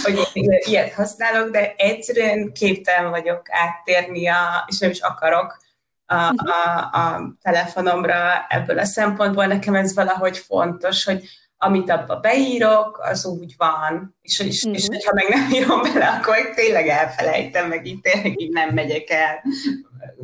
hogy 0.03 0.29
én 0.33 0.59
ilyet 0.65 0.93
használok, 0.93 1.51
de 1.51 1.75
egyszerűen 1.77 2.53
képtelen 2.53 3.11
vagyok 3.11 3.43
áttérni, 3.51 4.29
a, 4.29 4.65
és 4.67 4.79
nem 4.79 4.91
is 4.91 5.01
akarok 5.01 5.63
a, 6.07 6.15
a, 6.15 6.79
a 6.93 7.35
telefonomra 7.43 8.47
ebből 8.49 8.79
a 8.79 8.85
szempontból. 8.85 9.47
Nekem 9.47 9.75
ez 9.75 9.95
valahogy 9.95 10.39
fontos, 10.39 11.05
hogy 11.05 11.25
amit 11.59 11.91
abba 11.91 12.17
beírok, 12.17 12.99
az 13.03 13.27
úgy 13.27 13.55
van, 13.57 14.17
és, 14.23 14.41
és, 14.41 14.63
uh-huh. 14.63 14.81
és 14.81 14.87
hogyha 14.87 15.13
meg 15.15 15.29
nem 15.29 15.53
írom 15.53 15.83
bele, 15.83 16.07
akkor 16.07 16.37
tényleg 16.55 16.89
elfelejtem, 16.89 17.69
meg 17.69 17.87
itt 17.87 18.03
tényleg 18.03 18.41
így 18.41 18.53
nem 18.53 18.69
megyek 18.69 19.11
el 19.11 19.43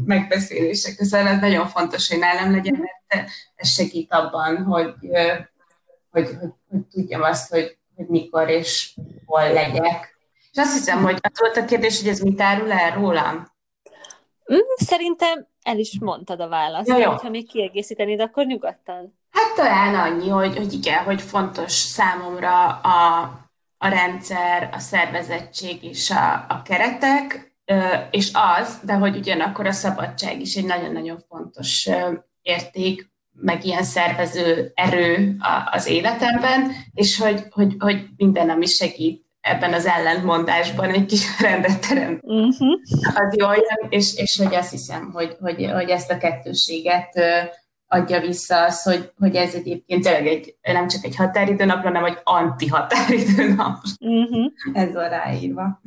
megbeszélések 0.05 0.97
közben. 0.97 1.27
Ez 1.27 1.41
nagyon 1.41 1.69
fontos, 1.69 2.09
hogy 2.09 2.19
nálam 2.19 2.51
legyen, 2.55 2.75
mert 2.79 3.00
ez 3.55 3.69
segít 3.69 4.13
abban, 4.13 4.65
hogy, 4.65 4.95
hogy, 6.11 6.29
hogy, 6.39 6.51
hogy 6.71 6.81
tudjam 6.91 7.23
azt, 7.23 7.51
hogy, 7.51 7.79
hogy 7.97 8.07
mikor 8.07 8.49
és 8.49 8.99
hol 9.25 9.53
legyek. 9.53 10.19
És 10.53 10.59
azt 10.59 10.73
hiszem, 10.73 11.03
hogy 11.03 11.19
az 11.21 11.39
volt 11.39 11.57
a 11.57 11.65
kérdés, 11.65 12.01
hogy 12.01 12.09
ez 12.09 12.21
mit 12.21 12.41
árul 12.41 12.73
el 12.73 12.91
rólam? 12.91 13.53
Mm, 14.53 14.59
szerintem 14.77 15.47
el 15.63 15.79
is 15.79 15.99
mondtad 16.01 16.41
a 16.41 16.49
választ. 16.49 16.89
Ja, 16.89 16.97
jó. 16.97 17.11
Ha 17.11 17.29
még 17.29 17.49
kiegészítenéd, 17.49 18.21
akkor 18.21 18.47
nyugodtan. 18.47 19.19
Hát 19.31 19.55
talán 19.55 19.95
annyi, 19.95 20.29
hogy, 20.29 20.57
hogy 20.57 20.73
igen, 20.73 21.05
hogy 21.05 21.23
fontos 21.23 21.73
számomra 21.73 22.67
a, 22.69 23.23
a 23.79 23.89
rendszer, 23.89 24.71
a 24.73 24.79
szervezettség 24.79 25.85
és 25.85 26.11
a, 26.11 26.47
a 26.49 26.63
keretek, 26.63 27.55
és 28.11 28.31
az, 28.59 28.81
de 28.85 28.93
hogy 28.93 29.17
ugyanakkor 29.17 29.67
a 29.67 29.73
szabadság 29.73 30.41
is 30.41 30.55
egy 30.55 30.65
nagyon-nagyon 30.65 31.19
fontos 31.29 31.89
érték, 32.43 33.11
meg 33.33 33.65
ilyen 33.65 33.83
szervező 33.83 34.73
erő 34.75 35.37
az 35.71 35.87
életemben, 35.87 36.73
és 36.95 37.19
hogy, 37.19 37.45
hogy, 37.51 37.75
hogy 37.79 38.07
minden, 38.17 38.51
ami 38.51 38.67
segít 38.67 39.25
ebben 39.41 39.73
az 39.73 39.87
ellentmondásban 39.87 40.91
egy 40.91 41.07
kis 41.07 41.25
rendet 41.41 41.89
teremt, 41.89 42.21
uh-huh. 42.23 42.81
az 43.15 43.37
jól 43.37 43.55
jön, 43.55 43.89
és, 43.89 44.15
és 44.17 44.37
hogy 44.37 44.55
azt 44.55 44.71
hiszem, 44.71 45.11
hogy, 45.13 45.37
hogy, 45.41 45.71
hogy 45.73 45.89
ezt 45.89 46.11
a 46.11 46.19
kettőséget 46.19 47.19
adja 47.87 48.21
vissza 48.21 48.65
az, 48.65 48.83
hogy, 48.83 49.13
hogy 49.19 49.37
ez 49.37 49.55
egyébként 49.55 50.03
tényleg 50.03 50.27
egy, 50.27 50.57
nem 50.63 50.89
csak 50.89 51.05
egy 51.05 51.17
határidőnap, 51.17 51.83
hanem 51.83 52.05
egy 52.05 52.19
anti-határidőnap. 52.23 53.79
Uh-huh. 54.01 54.53
Ez 54.73 54.93
van 54.93 55.09
ráírva. 55.09 55.81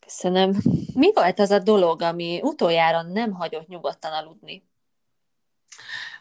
Köszönöm. 0.00 0.56
Mi 0.94 1.10
volt 1.14 1.38
az 1.38 1.50
a 1.50 1.58
dolog, 1.58 2.02
ami 2.02 2.40
utoljára 2.42 3.02
nem 3.02 3.32
hagyott 3.32 3.66
nyugodtan 3.66 4.12
aludni? 4.12 4.69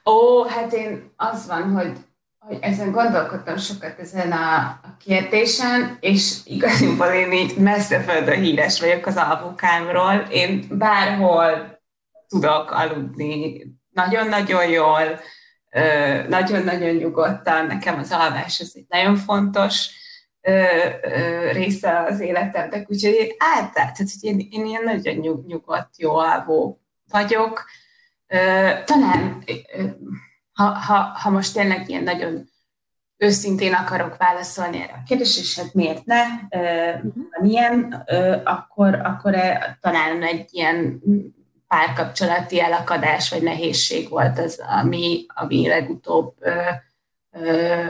Ó, 0.06 0.44
hát 0.44 0.74
én 0.74 1.14
az 1.16 1.48
van, 1.48 1.72
hogy, 1.72 1.98
hogy 2.40 2.58
ezen 2.62 2.92
gondolkodtam 2.92 3.58
sokat 3.58 4.00
ezen 4.00 4.32
a, 4.32 4.58
a 4.58 4.98
kérdésen, 5.06 5.98
és 6.00 6.38
igazából 6.46 7.08
én 7.08 7.32
így 7.32 7.58
messze 7.58 8.02
földön 8.02 8.40
híres 8.42 8.80
vagyok 8.80 9.06
az 9.06 9.16
alvukámról. 9.16 10.28
Én 10.30 10.66
bárhol 10.70 11.80
tudok 12.28 12.72
aludni 12.72 13.62
nagyon-nagyon 13.90 14.70
jól, 14.70 15.20
nagyon-nagyon 16.28 16.96
nyugodtan. 16.96 17.66
Nekem 17.66 18.00
az 18.00 18.12
alvás 18.12 18.60
az 18.60 18.72
egy 18.76 18.86
nagyon 18.90 19.16
fontos 19.16 19.90
része 21.52 22.04
az 22.08 22.20
életemnek, 22.20 22.90
úgyhogy 22.90 23.14
én 23.14 23.30
általában, 23.38 23.94
tehát 23.94 23.98
hogy 23.98 24.24
én, 24.24 24.48
én 24.52 24.66
ilyen 24.66 24.84
nagyon 24.84 25.44
nyugodt, 25.48 25.98
jó 25.98 26.16
alvó 26.16 26.82
vagyok, 27.12 27.66
talán, 28.86 29.44
ha, 30.54 30.64
ha, 30.64 30.94
ha 30.94 31.30
most 31.30 31.54
tényleg 31.54 31.90
ilyen 31.90 32.04
nagyon 32.04 32.50
őszintén 33.18 33.74
akarok 33.74 34.18
válaszolni 34.18 34.82
erre 34.82 34.94
a 34.94 35.04
kérdésre, 35.08 35.42
és 35.42 35.60
hát 35.60 35.74
miért 35.74 36.06
ne, 36.06 36.24
van 37.32 37.50
ilyen, 37.50 38.06
akkor, 38.44 38.94
akkor 38.94 39.36
e, 39.36 39.78
talán 39.82 40.24
egy 40.24 40.48
ilyen 40.50 41.02
párkapcsolati 41.68 42.62
elakadás 42.62 43.30
vagy 43.30 43.42
nehézség 43.42 44.10
volt 44.10 44.40
az, 44.40 44.62
ami, 44.82 45.26
ami 45.28 45.68
legutóbb 45.68 46.36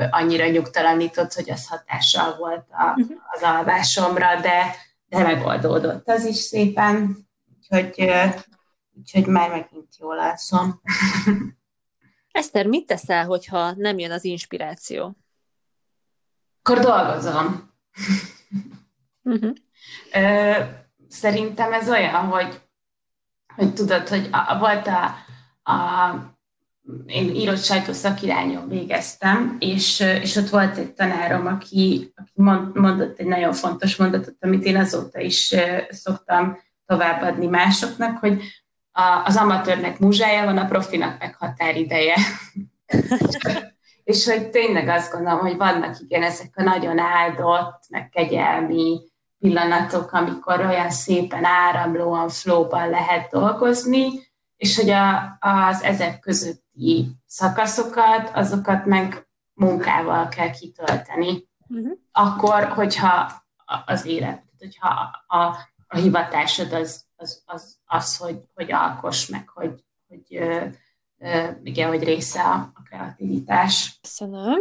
annyira 0.09 0.47
nyugtalanított, 0.47 1.33
hogy 1.33 1.49
az 1.49 1.67
hatással 1.67 2.35
volt 2.37 2.65
a, 2.69 2.93
mhm. 2.95 3.13
az 3.31 3.41
alvásomra, 3.41 4.39
de, 4.41 4.75
de 5.05 5.23
megoldódott 5.23 6.09
az 6.09 6.25
is 6.25 6.35
szépen, 6.35 7.17
úgyhogy 7.57 8.11
úgyhogy 8.99 9.25
már 9.25 9.49
megint 9.49 9.97
jól 9.99 10.19
alszom. 10.19 10.81
Eszter, 12.31 12.65
mit 12.65 12.85
teszel, 12.85 13.25
hogyha 13.25 13.71
nem 13.71 13.99
jön 13.99 14.11
az 14.11 14.23
inspiráció? 14.23 15.17
Akkor 16.61 16.83
dolgozom. 16.83 17.71
Uh-huh. 19.23 19.55
Szerintem 21.07 21.73
ez 21.73 21.89
olyan, 21.89 22.25
hogy, 22.25 22.61
hogy 23.55 23.73
tudod, 23.73 24.07
hogy 24.07 24.29
a, 24.31 24.57
volt 24.59 24.87
a, 24.87 25.15
a 25.71 26.37
én 27.05 27.35
írott 27.35 27.63
sajtószakirányon 27.63 28.67
végeztem, 28.67 29.55
és, 29.59 29.99
és 29.99 30.35
ott 30.35 30.49
volt 30.49 30.77
egy 30.77 30.93
tanárom, 30.93 31.47
aki, 31.47 32.13
aki 32.15 32.31
mondott 32.73 33.19
egy 33.19 33.27
nagyon 33.27 33.53
fontos 33.53 33.95
mondatot, 33.95 34.35
amit 34.39 34.63
én 34.63 34.77
azóta 34.77 35.19
is 35.19 35.55
szoktam 35.89 36.57
továbbadni 36.85 37.47
másoknak, 37.47 38.17
hogy 38.17 38.41
a, 38.99 39.23
az 39.25 39.35
amatőrnek 39.35 39.99
múzsája 39.99 40.45
van, 40.45 40.57
a 40.57 40.65
profinak 40.65 41.19
meg 41.19 41.35
határideje. 41.35 42.15
és 44.03 44.25
hogy 44.25 44.49
tényleg 44.49 44.87
azt 44.87 45.11
gondolom, 45.11 45.39
hogy 45.39 45.57
vannak 45.57 45.99
igen 45.99 46.23
ezek 46.23 46.53
a 46.55 46.63
nagyon 46.63 46.99
áldott, 46.99 47.83
meg 47.89 48.09
kegyelmi 48.09 48.99
pillanatok, 49.39 50.11
amikor 50.11 50.59
olyan 50.59 50.89
szépen 50.89 51.45
áramlóan, 51.45 52.29
flóban 52.29 52.89
lehet 52.89 53.29
dolgozni, 53.29 54.07
és 54.57 54.75
hogy 54.75 54.89
a, 54.89 55.37
az 55.39 55.83
ezek 55.83 56.19
közötti 56.19 57.11
szakaszokat, 57.25 58.31
azokat 58.33 58.85
meg 58.85 59.27
munkával 59.53 60.27
kell 60.27 60.49
kitölteni. 60.49 61.47
Uh-huh. 61.67 61.91
Akkor, 62.11 62.63
hogyha 62.63 63.43
az 63.85 64.05
élet, 64.05 64.43
hogyha 64.59 65.09
a, 65.27 65.43
a 65.87 65.97
hivatásod 65.97 66.73
az 66.73 67.08
az, 67.19 67.41
az, 67.45 67.77
az 67.85 68.17
hogy, 68.17 68.41
hogy 68.53 68.71
alkos, 68.71 69.27
meg 69.27 69.49
hogy, 69.49 69.83
hogy 70.07 70.41
igen, 71.63 71.87
hogy 71.87 72.03
része 72.03 72.41
a, 72.41 72.71
a 72.73 72.81
kreativitás. 72.83 73.99
Köszönöm. 74.01 74.59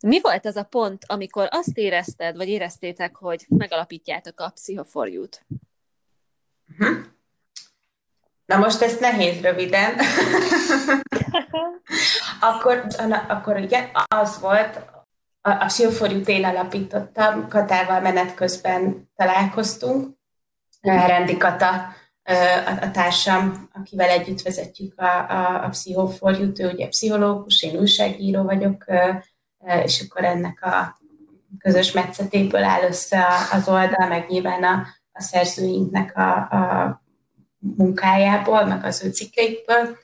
Mi 0.00 0.20
volt 0.20 0.46
az 0.46 0.56
a 0.56 0.62
pont, 0.62 1.04
amikor 1.06 1.48
azt 1.50 1.76
érezted, 1.76 2.36
vagy 2.36 2.48
éreztétek, 2.48 3.16
hogy 3.16 3.44
megalapítjátok 3.48 4.40
a 4.40 4.50
pszichoforjút? 4.50 5.46
Uh-huh. 6.68 6.96
Na 8.44 8.56
most 8.56 8.82
ezt 8.82 9.00
nehéz 9.00 9.40
röviden. 9.40 9.94
akkor, 12.40 12.86
akkor 13.28 13.58
igen, 13.58 13.90
az 14.08 14.40
volt, 14.40 14.76
a, 15.40 15.50
a 15.50 15.64
pszichoforjút 15.66 16.28
én 16.28 16.44
alapítottam, 16.44 17.48
Katával 17.48 18.00
menet 18.00 18.34
közben 18.34 19.10
találkoztunk, 19.16 20.15
Rendi 20.80 21.36
Kata 21.36 21.94
a, 22.26 22.90
társam, 22.92 23.68
akivel 23.72 24.08
együtt 24.08 24.42
vezetjük 24.42 25.00
a, 25.00 25.30
a, 25.30 25.64
a 25.64 25.68
pszichoforjút, 25.68 26.58
ő 26.58 26.70
ugye 26.70 26.88
pszichológus, 26.88 27.62
én 27.62 27.76
újságíró 27.78 28.42
vagyok, 28.42 28.84
és 29.84 30.00
akkor 30.00 30.24
ennek 30.24 30.62
a 30.62 30.98
közös 31.58 31.92
metszetéből 31.92 32.64
áll 32.64 32.82
össze 32.82 33.26
az 33.52 33.68
oldal, 33.68 34.08
meg 34.08 34.26
nyilván 34.28 34.64
a, 34.64 34.86
a 35.12 35.20
szerzőinknek 35.20 36.16
a, 36.16 36.32
a 36.32 37.02
munkájából, 37.58 38.64
meg 38.64 38.84
az 38.84 39.04
ő 39.04 39.10
cikkeikből. 39.10 39.96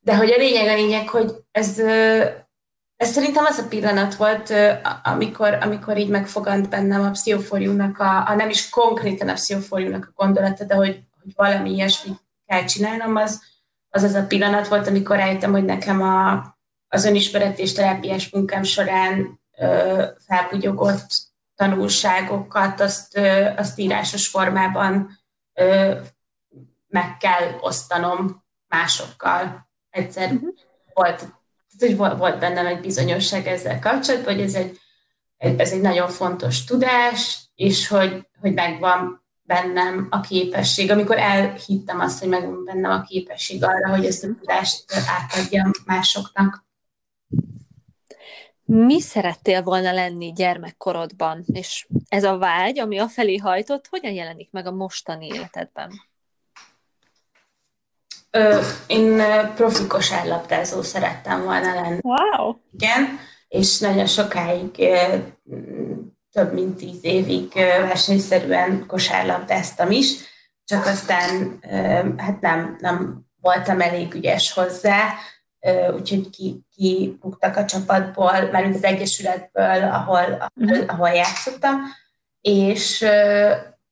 de 0.00 0.16
hogy 0.16 0.30
a 0.30 0.36
lényeg 0.36 0.68
a 0.68 0.74
lényeg, 0.74 1.08
hogy 1.08 1.32
ez, 1.50 1.78
ez 3.00 3.10
szerintem 3.10 3.44
az 3.44 3.58
a 3.58 3.68
pillanat 3.68 4.14
volt, 4.14 4.52
amikor, 5.02 5.58
amikor 5.60 5.98
így 5.98 6.08
megfogant 6.08 6.68
bennem 6.68 7.04
a 7.04 7.10
pszichoforjúnak, 7.10 7.98
a, 7.98 8.28
a 8.28 8.34
nem 8.34 8.48
is 8.48 8.68
konkrétan 8.68 9.28
a 9.28 9.32
pszichoforjúnak 9.32 10.04
a 10.04 10.22
gondolata, 10.22 10.64
de 10.64 10.74
hogy, 10.74 11.02
hogy 11.22 11.32
valami 11.36 11.70
ilyesmit 11.70 12.18
kell 12.46 12.64
csinálnom, 12.64 13.16
az, 13.16 13.42
az 13.88 14.02
az 14.02 14.14
a 14.14 14.26
pillanat 14.26 14.68
volt, 14.68 14.86
amikor 14.86 15.16
rájöttem, 15.16 15.52
hogy 15.52 15.64
nekem 15.64 16.02
a, 16.02 16.44
az 16.88 17.04
önismeret 17.04 17.58
és 17.58 17.72
terápiás 17.72 18.30
munkám 18.30 18.62
során 18.62 19.40
ö, 19.58 20.04
felbugyogott 20.26 21.08
tanulságokat, 21.54 22.80
azt, 22.80 23.16
ö, 23.16 23.48
azt 23.56 23.78
írásos 23.78 24.28
formában 24.28 25.18
ö, 25.54 25.94
meg 26.88 27.16
kell 27.16 27.58
osztanom 27.60 28.44
másokkal. 28.68 29.68
Egyszer 29.90 30.32
uh-huh. 30.32 30.54
volt, 30.92 31.39
hogy 31.80 31.96
volt 31.96 32.38
bennem 32.38 32.66
egy 32.66 32.80
bizonyosság 32.80 33.46
ezzel 33.46 33.78
kapcsolatban, 33.78 34.34
hogy 34.34 34.42
ez 34.42 34.54
egy, 34.54 34.78
ez 35.36 35.72
egy 35.72 35.80
nagyon 35.80 36.08
fontos 36.08 36.64
tudás, 36.64 37.50
és 37.54 37.88
hogy, 37.88 38.26
hogy 38.40 38.52
megvan 38.52 39.24
bennem 39.42 40.06
a 40.10 40.20
képesség, 40.20 40.90
amikor 40.90 41.18
elhittem 41.18 42.00
azt, 42.00 42.18
hogy 42.18 42.28
megvan 42.28 42.64
bennem 42.64 42.90
a 42.90 43.02
képesség 43.02 43.64
arra, 43.64 43.88
hogy 43.88 44.04
ezt 44.04 44.24
a 44.24 44.26
tudást 44.26 44.84
átadjam 45.06 45.70
másoknak. 45.84 46.68
Mi 48.64 49.00
szerettél 49.00 49.62
volna 49.62 49.92
lenni 49.92 50.32
gyermekkorodban, 50.32 51.44
és 51.52 51.86
ez 52.08 52.24
a 52.24 52.38
vágy, 52.38 52.78
ami 52.78 52.98
afelé 52.98 53.36
hajtott, 53.36 53.86
hogyan 53.90 54.12
jelenik 54.12 54.50
meg 54.50 54.66
a 54.66 54.72
mostani 54.72 55.26
életedben? 55.26 56.09
Ö, 58.30 58.60
én 58.86 59.22
profi 59.54 59.86
kosárlabdázó 59.86 60.82
szerettem 60.82 61.44
volna 61.44 61.74
lenni. 61.74 61.98
Wow! 62.02 62.54
Igen, 62.72 63.18
és 63.48 63.78
nagyon 63.78 64.06
sokáig, 64.06 64.70
több 66.32 66.52
mint 66.52 66.76
tíz 66.76 66.98
évig 67.04 67.52
versenyszerűen 67.54 68.86
kosárlabdáztam 68.86 69.90
is, 69.90 70.14
csak 70.64 70.86
aztán 70.86 71.58
hát 72.16 72.40
nem, 72.40 72.76
nem 72.80 73.26
voltam 73.40 73.80
elég 73.80 74.14
ügyes 74.14 74.52
hozzá, 74.52 75.14
úgyhogy 75.94 76.30
ki, 76.30 76.60
kibuktak 76.74 77.56
a 77.56 77.64
csapatból, 77.64 78.50
mert 78.52 78.74
az 78.74 78.84
Egyesületből, 78.84 79.82
ahol, 79.82 80.16
ahol, 80.18 80.48
mhm. 80.54 80.82
ahol 80.86 81.08
játszottam, 81.08 81.80
és, 82.40 83.06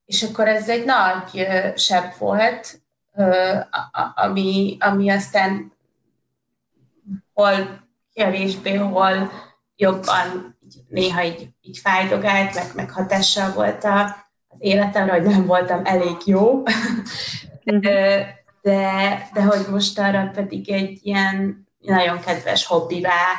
és 0.04 0.23
akkor 0.23 0.49
ez 0.49 0.68
egy 0.68 0.85
nagy 0.85 1.47
sebb 1.76 2.12
volt, 2.18 2.80
ami, 4.15 4.77
ami 4.81 5.11
aztán 5.11 5.73
hol 7.33 7.87
kevésbé, 8.13 8.75
hol 8.75 9.31
jobban 9.77 10.59
néha 10.89 11.25
így, 11.25 11.49
így 11.61 11.79
fájdogált, 11.79 12.55
meg, 12.55 12.67
meg 12.75 12.91
hatással 12.91 13.53
volt 13.53 13.85
a, 13.85 14.05
az 14.49 14.59
életemre, 14.59 15.13
hogy 15.13 15.23
nem 15.23 15.47
voltam 15.47 15.81
elég 15.85 16.17
jó. 16.25 16.63
Mhm. 17.65 17.79
de, 18.63 19.31
de 19.33 19.43
hogy 19.43 19.67
most 19.71 19.99
arra 19.99 20.31
pedig 20.35 20.71
egy 20.71 20.99
ilyen 21.03 21.67
nagyon 21.79 22.21
kedves 22.21 22.67
hobbivá 22.67 23.35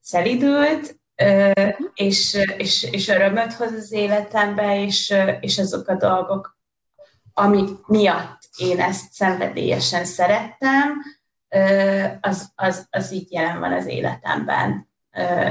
szelidült, 0.00 1.00
és, 1.94 2.38
és, 2.56 2.82
és 2.82 3.08
örömöt 3.08 3.52
hoz 3.52 3.72
az 3.72 3.92
életembe, 3.92 4.82
és, 4.82 5.14
és 5.40 5.58
azok 5.58 5.88
a 5.88 5.94
dolgok, 5.94 6.58
amik 7.34 7.86
miatt 7.86 8.41
én 8.56 8.80
ezt 8.80 9.12
szenvedélyesen 9.12 10.04
szerettem, 10.04 11.02
az, 12.20 12.50
az, 12.54 12.86
az 12.90 13.12
így 13.12 13.32
jelen 13.32 13.60
van 13.60 13.72
az 13.72 13.86
életemben. 13.86 14.88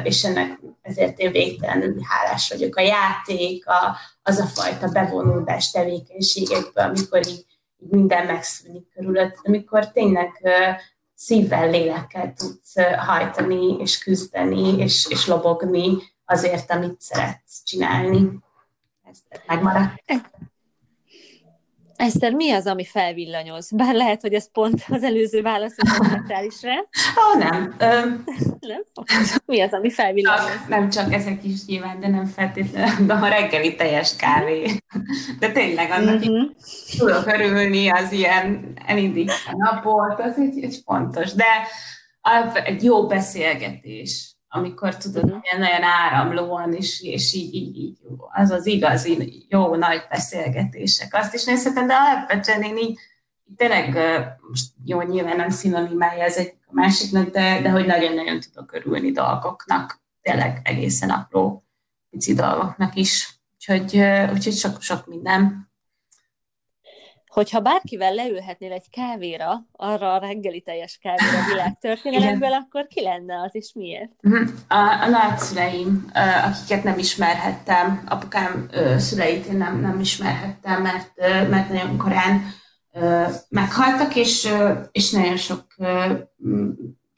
És 0.03 0.24
ennek 0.24 0.60
ezért 0.81 1.20
én 1.20 1.31
végtelenül 1.31 2.01
hálás 2.03 2.50
vagyok. 2.50 2.75
A 2.75 2.81
játék, 2.81 3.67
a, 3.67 3.98
az 4.22 4.39
a 4.39 4.46
fajta 4.46 4.88
bevonódás 4.88 5.72
tevékenységekből, 5.72 6.84
amikor 6.84 7.27
így 7.27 7.46
minden 7.77 8.25
megszűnik 8.25 8.88
körülött, 8.93 9.39
amikor 9.43 9.91
tényleg 9.91 10.48
szívvel, 11.15 11.70
lélekkel 11.70 12.34
tudsz 12.34 12.74
hajtani, 12.98 13.77
és 13.79 13.98
küzdeni, 13.98 14.77
és, 14.77 15.08
és 15.10 15.27
lobogni 15.27 15.98
azért, 16.25 16.72
amit 16.72 17.01
szeretsz 17.01 17.64
csinálni. 17.64 18.40
Ez 19.09 19.18
megmaradt. 19.46 20.03
Eszter, 22.01 22.33
mi 22.33 22.51
az, 22.51 22.66
ami 22.66 22.85
felvillanyoz? 22.85 23.72
Bár 23.72 23.96
lehet, 23.96 24.22
hogy 24.22 24.33
ez 24.33 24.51
pont 24.51 24.83
az 24.90 25.03
előző 25.03 25.42
válaszunk 25.42 25.90
is 26.48 26.61
rá. 26.61 26.75
Ó, 26.75 27.37
nem. 27.37 27.75
Öm, 27.79 28.24
nem? 28.59 28.83
Mi 29.46 29.61
az, 29.61 29.74
ami 29.74 29.90
felvillanyoz? 29.90 30.46
Csak, 30.46 30.68
nem 30.68 30.90
csak 30.90 31.14
ezek 31.14 31.44
is 31.44 31.66
nyilván, 31.66 32.00
de 32.00 32.07
nem 32.07 32.25
feltétlenül, 32.25 33.05
de 33.05 33.14
a 33.14 33.27
reggeli 33.27 33.75
teljes 33.75 34.16
kávé. 34.16 34.66
De 35.40 35.51
tényleg 35.51 35.92
annak 35.92 36.22
uh-huh. 36.22 36.50
tudok 36.98 37.25
örülni, 37.25 37.90
az 37.90 38.11
ilyen 38.11 38.74
elindít 38.85 39.31
a 39.51 39.55
napot, 39.55 40.20
az 40.20 40.37
egy, 40.37 40.64
egy 40.64 40.81
fontos. 40.85 41.33
De 41.33 41.68
egy 42.64 42.83
jó 42.83 43.07
beszélgetés 43.07 44.30
amikor 44.53 44.98
tudod, 44.98 45.24
uh-huh. 45.24 45.40
ilyen 45.42 45.61
nagyon 45.61 45.83
áramlóan, 45.83 46.74
és, 46.74 47.01
és 47.01 47.33
így, 47.33 47.53
így, 47.53 47.77
így, 47.77 47.98
az 48.31 48.50
az 48.50 48.66
igazi 48.66 49.46
jó 49.50 49.75
nagy 49.75 50.05
beszélgetések. 50.09 51.14
Azt 51.14 51.33
is 51.33 51.44
nézhetem, 51.44 51.87
de 51.87 51.94
alapvetően 51.94 52.61
én 52.61 52.77
így, 52.77 53.00
tényleg 53.55 53.98
most 54.50 54.66
jó, 54.85 55.01
nyilván 55.01 55.35
nem 55.35 55.50
szinonimája 55.50 56.24
ez 56.24 56.37
egy 56.37 56.53
a 56.66 56.74
másiknak, 56.74 57.29
de, 57.29 57.61
de 57.61 57.70
hogy 57.70 57.85
nagyon-nagyon 57.85 58.40
tudok 58.40 58.74
örülni 58.74 59.11
dolgoknak, 59.11 60.01
tényleg 60.22 60.61
egészen 60.64 61.09
apró 61.09 61.66
pici 62.09 62.33
dolgoknak 62.33 62.96
is. 62.96 63.40
Úgyhogy, 63.53 63.98
úgyhogy 64.33 64.53
sok, 64.53 64.81
sok 64.81 65.07
minden 65.07 65.71
hogyha 67.31 67.59
bárkivel 67.59 68.13
leülhetnél 68.13 68.72
egy 68.72 68.89
kávéra, 68.89 69.65
arra 69.72 70.13
a 70.13 70.17
reggeli 70.17 70.61
teljes 70.61 71.00
kávéra 71.01 71.46
világtörténelemből, 71.48 72.53
akkor 72.61 72.87
ki 72.87 73.01
lenne 73.01 73.41
az, 73.41 73.55
és 73.55 73.72
miért? 73.74 74.11
Mhm. 74.22 74.44
A, 74.67 75.03
a 75.03 75.07
nagyszüleim, 75.07 76.11
akiket 76.46 76.83
nem 76.83 76.98
ismerhettem, 76.98 78.03
apukám 78.07 78.70
szüleit 78.98 79.46
én 79.46 79.57
nem, 79.57 79.79
nem 79.79 80.00
ismerhettem, 80.00 80.81
mert, 80.81 81.11
mert 81.50 81.70
nagyon 81.70 81.98
korán 81.98 82.41
meghaltak, 83.50 84.15
és, 84.15 84.53
és 84.91 85.11
nagyon 85.11 85.37
sok 85.37 85.65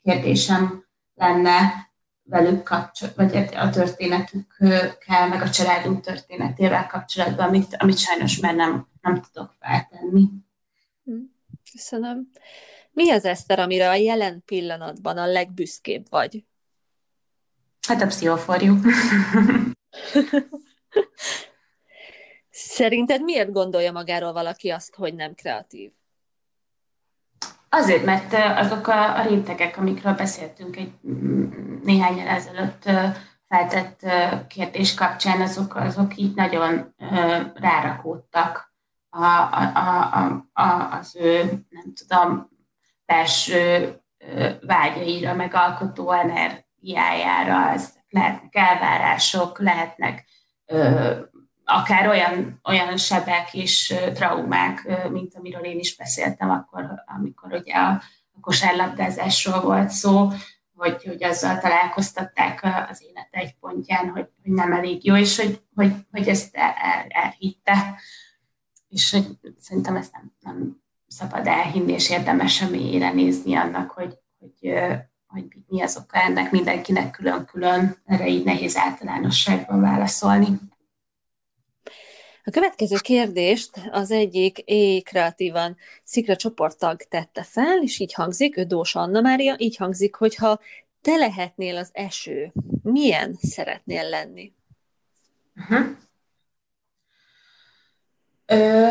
kérdésem 0.02 0.84
lenne 1.14 1.88
velük 2.22 2.62
kapcsolatban, 2.62 3.28
vagy 3.28 3.48
a 3.54 3.70
történetükkel, 3.70 5.28
meg 5.28 5.42
a 5.42 5.50
családunk 5.50 6.00
történetével 6.00 6.86
kapcsolatban, 6.86 7.48
amit, 7.48 7.76
amit 7.78 7.98
sajnos 7.98 8.38
már 8.38 8.54
nem, 8.54 8.92
nem 9.04 9.22
tudok 9.32 9.54
feltenni. 9.60 10.28
Hm, 11.04 11.20
köszönöm. 11.72 12.30
Mi 12.92 13.10
az, 13.10 13.24
Eszter, 13.24 13.58
amire 13.58 13.88
a 13.88 13.94
jelen 13.94 14.42
pillanatban 14.44 15.18
a 15.18 15.26
legbüszkébb 15.26 16.06
vagy? 16.10 16.44
Hát 17.86 18.02
a 18.02 18.06
pszichoforjú. 18.06 18.76
Szerinted 22.50 23.22
miért 23.22 23.52
gondolja 23.52 23.92
magáról 23.92 24.32
valaki 24.32 24.70
azt, 24.70 24.94
hogy 24.94 25.14
nem 25.14 25.34
kreatív? 25.34 25.92
Azért, 27.68 28.04
mert 28.04 28.32
azok 28.58 28.86
a, 28.86 29.18
a 29.18 29.26
rétegek, 29.26 29.76
amikről 29.76 30.14
beszéltünk 30.14 30.76
egy 30.76 30.92
néhány 31.82 32.18
ezelőtt 32.18 32.82
feltett 33.48 34.06
kérdés 34.48 34.94
kapcsán, 34.94 35.40
azok, 35.40 35.74
azok 35.74 36.16
így 36.16 36.34
nagyon 36.34 36.94
rárakódtak 37.54 38.73
a, 39.14 39.24
a, 39.24 39.72
a, 39.74 40.46
a, 40.52 40.96
az 40.98 41.16
ő, 41.16 41.42
nem 41.68 41.92
tudom, 41.94 42.48
belső 43.06 43.94
vágyaira, 44.66 45.34
meg 45.34 45.54
alkotó 45.54 46.10
energiájára, 46.12 47.70
ez 47.72 47.92
lehetnek 48.08 48.54
elvárások, 48.56 49.58
lehetnek 49.58 50.24
akár 51.64 52.08
olyan, 52.08 52.60
olyan 52.64 52.96
sebek 52.96 53.54
és 53.54 53.94
traumák, 54.14 55.08
mint 55.10 55.34
amiről 55.36 55.64
én 55.64 55.78
is 55.78 55.96
beszéltem 55.96 56.50
akkor, 56.50 57.02
amikor 57.16 57.52
ugye 57.52 57.74
a, 57.74 57.90
a 58.32 58.40
kosárlabdázásról 58.40 59.60
volt 59.60 59.90
szó, 59.90 60.30
hogy, 60.74 61.04
hogy 61.04 61.24
azzal 61.24 61.58
találkoztatták 61.58 62.60
az 62.90 63.02
élet 63.02 63.28
egy 63.30 63.54
pontján, 63.60 64.08
hogy, 64.08 64.28
hogy 64.42 64.52
nem 64.52 64.72
elég 64.72 65.04
jó, 65.06 65.16
és 65.16 65.40
hogy, 65.40 65.62
hogy, 65.74 65.92
hogy 66.10 66.28
ezt 66.28 66.56
el, 66.56 66.74
el, 66.78 67.06
elhitte. 67.08 68.00
És 68.94 69.10
hogy 69.10 69.54
szerintem 69.58 69.96
ezt 69.96 70.12
nem, 70.12 70.32
nem 70.40 70.82
szabad 71.06 71.46
elhinni, 71.46 71.92
és 71.92 72.10
érdemes 72.10 72.62
a 72.62 72.68
mélyére 72.70 73.12
nézni 73.12 73.54
annak, 73.54 73.90
hogy, 73.90 74.18
hogy, 74.38 74.72
hogy 75.26 75.44
mi 75.66 75.82
az 75.82 75.96
oka 75.96 76.18
ennek 76.18 76.50
mindenkinek 76.50 77.10
külön-külön, 77.10 78.02
erre 78.04 78.26
így 78.26 78.44
nehéz 78.44 78.76
általánosságban 78.76 79.80
válaszolni. 79.80 80.46
A 82.44 82.50
következő 82.50 82.96
kérdést 82.96 83.70
az 83.90 84.10
egyik 84.10 84.58
éj 84.58 85.00
kreatívan 85.00 85.76
szikra 86.04 86.36
csoporttag 86.36 87.02
tette 87.02 87.42
fel, 87.42 87.82
és 87.82 87.98
így 87.98 88.12
hangzik, 88.12 88.56
ő 88.56 88.64
Dós 88.64 88.94
Anna 88.94 89.20
Mária, 89.20 89.54
így 89.58 89.76
hangzik, 89.76 90.14
hogyha 90.14 90.60
te 91.00 91.16
lehetnél 91.16 91.76
az 91.76 91.90
eső, 91.92 92.52
milyen 92.82 93.38
szeretnél 93.42 94.08
lenni? 94.08 94.52
Uh-huh. 95.56 95.96
Ö, 98.46 98.90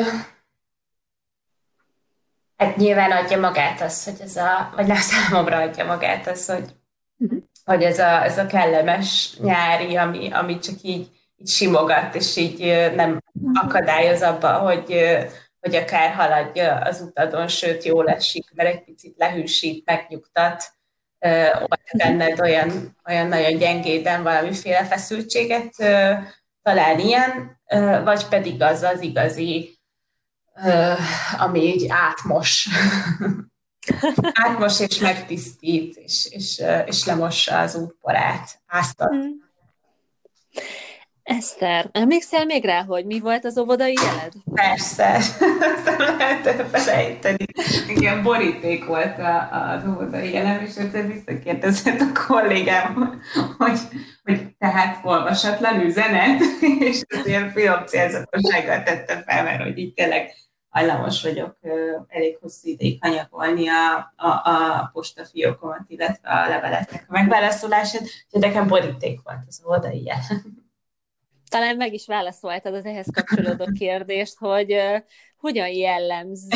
hát 2.58 2.76
nyilván 2.76 3.12
adja 3.12 3.40
magát 3.40 3.82
az, 3.82 4.04
hogy 4.04 4.22
ez 4.22 4.36
a, 4.36 4.74
vagy 4.76 4.88
nem 4.88 4.98
számomra 5.12 5.58
adja 5.58 5.86
magát 5.86 6.28
az, 6.28 6.46
hogy, 6.46 6.66
uh-huh. 7.18 7.40
hogy 7.66 7.84
ez, 7.84 8.00
a, 8.00 8.24
ez 8.24 8.38
a 8.38 8.46
kellemes 8.46 9.38
nyári, 9.40 9.96
ami, 9.96 10.32
ami 10.32 10.60
csak 10.60 10.82
így, 10.82 11.10
így 11.38 11.48
simogat, 11.48 12.16
és 12.16 12.36
így 12.36 12.92
nem 12.96 13.24
akadályoz 13.54 14.22
abba, 14.22 14.58
hogy, 14.58 15.06
hogy 15.60 15.76
akár 15.76 16.14
haladja 16.14 16.76
az 16.76 17.02
utadon, 17.02 17.48
sőt, 17.48 17.84
jól 17.84 18.08
esik, 18.08 18.52
mert 18.56 18.70
egy 18.70 18.84
picit 18.84 19.18
lehűsít, 19.18 19.86
megnyugtat, 19.86 20.64
vagy 21.68 21.80
benned 21.98 22.40
olyan, 22.40 22.98
olyan 23.08 23.28
nagyon 23.28 23.58
gyengéden 23.58 24.24
valamiféle 24.24 24.86
feszültséget, 24.86 25.76
talán 26.62 27.00
ilyen, 27.00 27.62
vagy 28.04 28.28
pedig 28.28 28.62
az 28.62 28.82
az 28.82 29.02
igazi, 29.02 29.78
ami 31.38 31.60
így 31.60 31.86
átmos. 31.90 32.68
átmos 34.44 34.80
és 34.80 34.98
megtisztít, 34.98 35.96
és, 35.96 36.28
és, 36.30 36.62
és 36.86 37.06
lemossa 37.06 37.60
az 37.60 37.76
útporát, 37.76 38.62
áztat. 38.66 39.14
Mm. 39.14 39.30
Eszter, 41.24 41.90
emlékszel 41.92 42.46
még 42.46 42.66
rá, 42.66 42.84
hogy 42.84 43.06
mi 43.06 43.20
volt 43.20 43.46
az 43.46 43.58
óvodai 43.58 43.94
jeled? 43.94 44.34
Persze, 44.54 45.04
ezt 45.04 45.40
nem 45.98 46.18
lehetett 46.18 46.78
felejteni. 46.78 47.46
Igen, 47.88 48.24
boríték 48.24 48.86
volt 48.86 49.20
a, 49.20 49.50
az 49.52 49.88
óvodai 49.88 50.34
jelem, 50.34 50.62
és 50.62 50.76
egyszer 50.76 51.08
visszakérdezett 51.08 52.00
a 52.00 52.26
kollégám, 52.28 53.22
hogy, 53.58 53.80
hogy 54.24 54.56
tehát 54.58 55.06
olvasatlan 55.06 55.82
üzenet, 55.82 56.42
és 56.90 57.02
ilyen 57.24 57.52
finom 57.52 57.86
célzatossággal 57.86 58.84
tette 58.84 59.24
fel, 59.26 59.44
mert 59.44 59.64
hogy 59.64 59.78
így 59.78 59.94
tényleg 59.94 60.32
hajlamos 60.70 61.24
vagyok 61.24 61.58
elég 62.08 62.38
hosszú 62.42 62.70
ideig 62.70 62.98
hanyagolni 63.02 63.68
a, 63.68 64.14
a, 64.16 64.28
a 64.28 64.90
postafiókomat, 64.94 65.84
illetve 65.88 66.30
a 66.30 66.50
leveleknek 66.50 67.06
a 67.08 67.12
megválaszolását, 67.12 68.02
úgyhogy 68.02 68.42
nekem 68.42 68.68
boríték 68.68 69.20
volt 69.24 69.44
az 69.48 69.62
oldai 69.64 70.04
jelem 70.04 70.63
talán 71.54 71.76
meg 71.76 71.94
is 71.94 72.06
válaszoltad 72.06 72.74
az 72.74 72.86
ehhez 72.86 73.08
kapcsolódó 73.14 73.66
kérdést, 73.80 74.38
hogy 74.38 74.74
uh, 74.74 74.98
hogyan 75.38 75.68
jellemz 75.68 76.48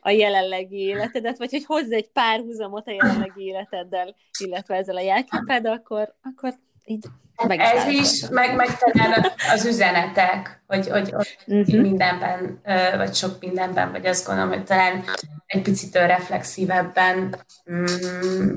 a 0.00 0.10
jelenlegi 0.10 0.76
életedet, 0.76 1.38
vagy 1.38 1.50
hogy 1.50 1.64
hozz 1.64 1.90
egy 1.90 2.10
párhuzamot 2.10 2.86
a 2.86 2.90
jelenlegi 2.90 3.44
életeddel, 3.44 4.14
illetve 4.38 4.76
ezzel 4.76 4.96
a 4.96 5.00
jelképed, 5.00 5.66
akkor, 5.66 6.14
akkor 6.22 6.54
így 6.84 7.04
meg 7.46 7.60
Ez 7.60 7.86
is, 7.86 8.28
meg, 8.28 8.54
meg 8.56 8.78
talán 8.78 9.26
az 9.52 9.64
üzenetek, 9.64 10.62
hogy, 10.66 10.88
hogy, 10.88 11.10
hogy 11.10 11.36
uh-huh. 11.46 11.80
mindenben, 11.80 12.60
vagy 12.96 13.14
sok 13.14 13.40
mindenben, 13.40 13.90
vagy 13.90 14.06
azt 14.06 14.26
gondolom, 14.26 14.50
hogy 14.52 14.64
talán 14.64 15.04
egy 15.46 15.62
picit 15.62 15.94
reflexívebben 15.94 17.36
mm, 17.72 18.54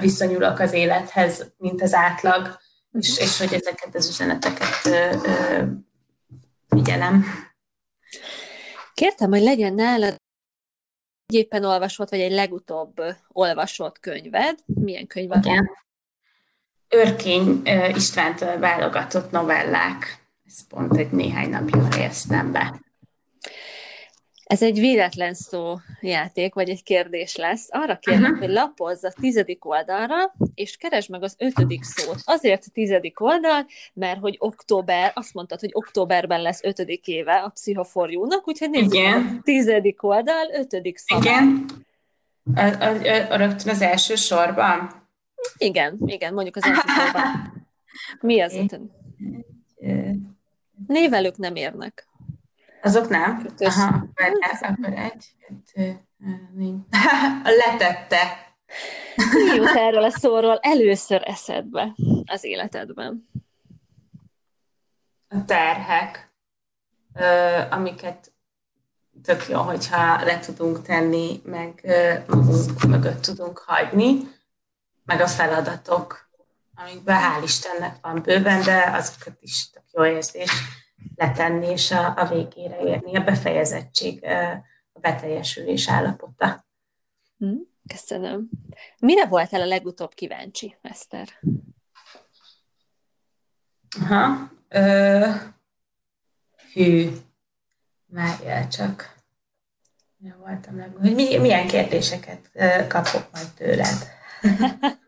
viszonyulok 0.00 0.58
az 0.58 0.72
élethez, 0.72 1.52
mint 1.58 1.82
az 1.82 1.94
átlag 1.94 2.58
és, 2.98 3.18
és 3.18 3.38
hogy 3.38 3.52
ezeket 3.52 3.94
az 3.94 4.08
üzeneteket 4.08 4.86
ö, 4.86 5.16
ö, 5.26 5.62
figyelem. 6.68 7.24
Kértem, 8.94 9.30
hogy 9.30 9.42
legyen 9.42 9.74
nálad 9.74 10.16
egy 11.26 11.34
éppen 11.34 11.64
olvasott, 11.64 12.10
vagy 12.10 12.20
egy 12.20 12.32
legutóbb 12.32 13.02
olvasott 13.28 14.00
könyved. 14.00 14.58
Milyen 14.66 15.06
könyv 15.06 15.28
van? 15.28 15.42
Igen. 15.42 15.70
Örkény 16.88 17.62
Istvántól 17.94 18.58
válogatott 18.58 19.30
novellák. 19.30 20.28
Ez 20.46 20.66
pont 20.66 20.96
egy 20.96 21.10
néhány 21.10 21.50
napja 21.50 21.88
helyeztem 21.90 22.52
be. 22.52 22.80
Ez 24.54 24.62
egy 24.62 24.78
véletlen 24.78 25.34
szó 25.34 25.76
játék, 26.00 26.54
vagy 26.54 26.68
egy 26.68 26.82
kérdés 26.82 27.36
lesz. 27.36 27.68
Arra 27.70 27.96
kérlek, 27.96 28.30
uh-huh. 28.30 28.38
hogy 28.38 28.48
lapozz 28.48 29.04
a 29.04 29.12
tizedik 29.20 29.64
oldalra, 29.64 30.34
és 30.54 30.76
keresd 30.76 31.10
meg 31.10 31.22
az 31.22 31.34
ötödik 31.38 31.82
szót. 31.82 32.20
Azért 32.24 32.64
a 32.66 32.70
tizedik 32.72 33.20
oldal, 33.20 33.66
mert 33.94 34.20
hogy 34.20 34.36
október, 34.38 35.12
azt 35.14 35.34
mondtad, 35.34 35.60
hogy 35.60 35.70
októberben 35.72 36.42
lesz 36.42 36.62
ötödik 36.62 37.06
éve 37.06 37.32
a 37.32 37.48
pszichoforjúnak, 37.48 38.48
úgyhogy 38.48 38.70
nézzük 38.70 38.94
Igen. 38.94 39.38
a 39.38 39.42
tizedik 39.42 40.02
oldal, 40.02 40.50
ötödik 40.52 40.98
szó. 40.98 41.16
Igen. 41.16 41.64
A, 42.54 42.60
a, 42.60 43.32
a, 43.32 43.36
rögtön 43.36 43.72
az 43.72 43.80
első 43.80 44.14
sorban? 44.14 45.08
Igen, 45.56 45.98
igen, 46.06 46.34
mondjuk 46.34 46.56
az 46.56 46.62
első 46.64 46.80
sorban. 46.86 47.24
Mi 48.20 48.40
az 48.40 48.54
ötödik? 48.54 48.90
Névelők 50.86 51.36
nem 51.36 51.56
érnek. 51.56 52.06
Azok 52.84 53.08
nem? 53.08 53.46
Aha, 53.58 54.06
akkor 54.60 54.92
egy, 54.92 55.26
kettő, 55.40 56.00
Letette. 57.60 58.54
Mi 59.32 59.54
jut 59.54 59.76
erről 59.76 60.04
a 60.04 60.10
szóról 60.10 60.58
először 60.62 61.22
eszedbe 61.24 61.94
az 62.24 62.44
életedben? 62.44 63.28
A 65.28 65.44
terhek, 65.44 66.34
amiket 67.70 68.32
tök 69.22 69.48
jó, 69.48 69.60
hogyha 69.60 70.24
le 70.24 70.38
tudunk 70.38 70.82
tenni, 70.82 71.40
meg 71.44 71.86
magunk 72.26 72.82
mögött 72.82 73.22
tudunk 73.22 73.58
hagyni, 73.58 74.18
meg 75.04 75.20
a 75.20 75.26
feladatok, 75.26 76.28
amikben 76.74 77.20
hál' 77.20 77.42
Istennek 77.42 77.96
van 78.00 78.22
bőven, 78.22 78.62
de 78.62 78.90
azokat 78.92 79.36
is 79.40 79.70
tök 79.70 79.84
jó 79.92 80.04
érzés 80.04 80.50
letenni, 81.14 81.66
és 81.66 81.90
a, 81.90 82.18
a 82.18 82.26
végére 82.26 82.80
érni, 82.80 83.16
a 83.16 83.24
befejezettség, 83.24 84.24
a 84.92 84.98
beteljesülés 85.00 85.88
állapota. 85.88 86.66
Hm, 87.38 87.56
köszönöm. 87.88 88.48
Mire 88.98 89.26
voltál 89.26 89.60
a 89.60 89.66
legutóbb 89.66 90.14
kíváncsi, 90.14 90.76
Eszter? 90.82 91.28
Aha. 94.00 94.50
Ö, 94.68 95.30
hű. 96.72 97.10
Várjál 98.06 98.68
csak. 98.68 99.14
Ja, 100.18 100.36
voltam 100.38 100.76
legutóbb. 100.76 101.02
Hogy 101.02 101.14
mi, 101.14 101.36
milyen 101.36 101.66
kérdéseket 101.66 102.50
kapok 102.88 103.28
majd 103.32 103.48
tőled? 103.56 104.08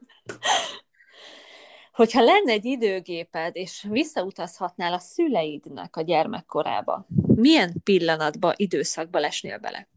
Hogyha 1.97 2.23
lenne 2.23 2.53
egy 2.53 2.65
időgéped, 2.65 3.57
és 3.57 3.87
visszautazhatnál 3.91 4.93
a 4.93 4.99
szüleidnek 4.99 5.97
a 5.97 6.03
gyermekkorába, 6.03 7.07
milyen 7.35 7.83
pillanatba, 7.83 8.53
időszakba 8.57 9.19
lesnél 9.19 9.59
bele? 9.59 9.89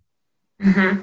Uh-huh. 0.58 0.98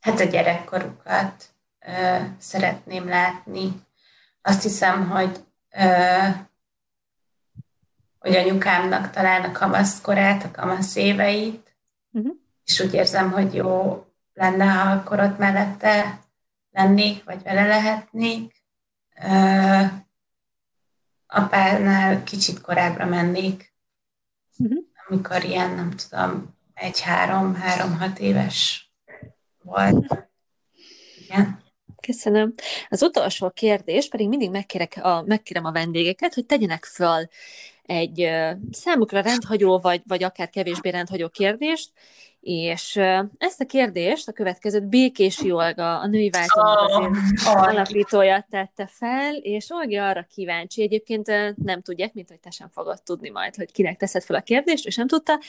Hát 0.00 0.20
a 0.20 0.24
gyerekkorukat 0.24 1.44
ö, 1.86 2.16
szeretném 2.38 3.08
látni. 3.08 3.72
Azt 4.42 4.62
hiszem, 4.62 5.08
hogy 5.08 5.38
ö, 5.70 6.28
hogy 8.18 8.34
anyukámnak 8.34 9.10
talán 9.10 9.44
a 9.44 9.52
kamaszkorát, 9.52 10.44
a 10.44 10.50
kamasz 10.50 10.96
éveit, 10.96 11.76
uh-huh. 12.10 12.34
és 12.64 12.80
úgy 12.80 12.94
érzem, 12.94 13.30
hogy 13.30 13.54
jó 13.54 14.04
lenne, 14.34 14.64
ha 14.64 14.90
akkor 14.90 15.20
ott 15.20 15.38
mellette 15.38 16.26
lennék, 16.78 17.24
vagy 17.24 17.42
vele 17.42 17.66
lehetnék. 17.66 18.62
Apánál 21.26 22.24
kicsit 22.24 22.60
korábbra 22.60 23.06
mennék, 23.06 23.74
uh-huh. 24.58 24.78
amikor 25.08 25.44
ilyen, 25.44 25.70
nem 25.70 25.90
tudom, 25.90 26.56
egy-három, 26.74 27.54
három-hat 27.54 28.18
éves 28.18 28.90
volt. 29.62 30.28
Igen. 31.24 31.62
Köszönöm. 32.00 32.54
Az 32.88 33.02
utolsó 33.02 33.50
kérdés 33.50 34.08
pedig 34.08 34.28
mindig 34.28 34.50
megkérek 34.50 34.98
a, 35.02 35.22
megkérem 35.26 35.64
a 35.64 35.72
vendégeket, 35.72 36.34
hogy 36.34 36.46
tegyenek 36.46 36.84
föl 36.84 37.28
egy 37.82 38.30
számukra 38.70 39.20
rendhagyó, 39.20 39.78
vagy, 39.78 40.02
vagy 40.06 40.22
akár 40.22 40.50
kevésbé 40.50 40.90
rendhagyó 40.90 41.28
kérdést, 41.28 41.90
és 42.40 42.96
ezt 43.38 43.60
a 43.60 43.66
kérdést 43.66 44.28
a 44.28 44.32
következőt 44.32 44.88
Békési 44.88 45.50
Olga, 45.60 45.98
a 45.98 46.06
Női 46.06 46.30
Változó 46.30 47.06
oh, 47.50 47.68
alapítója 47.68 48.46
tette 48.50 48.86
fel, 48.86 49.34
és 49.34 49.70
Olga 49.70 50.08
arra 50.08 50.22
kíváncsi, 50.22 50.82
egyébként 50.82 51.26
nem 51.56 51.82
tudják, 51.82 52.14
mint 52.14 52.28
hogy 52.28 52.40
te 52.40 52.50
sem 52.50 52.68
fogod 52.68 53.02
tudni 53.02 53.30
majd, 53.30 53.54
hogy 53.54 53.72
kinek 53.72 53.96
teszed 53.96 54.22
fel 54.22 54.36
a 54.36 54.40
kérdést, 54.40 54.86
és 54.86 54.96
nem 54.96 55.06
tudta. 55.06 55.40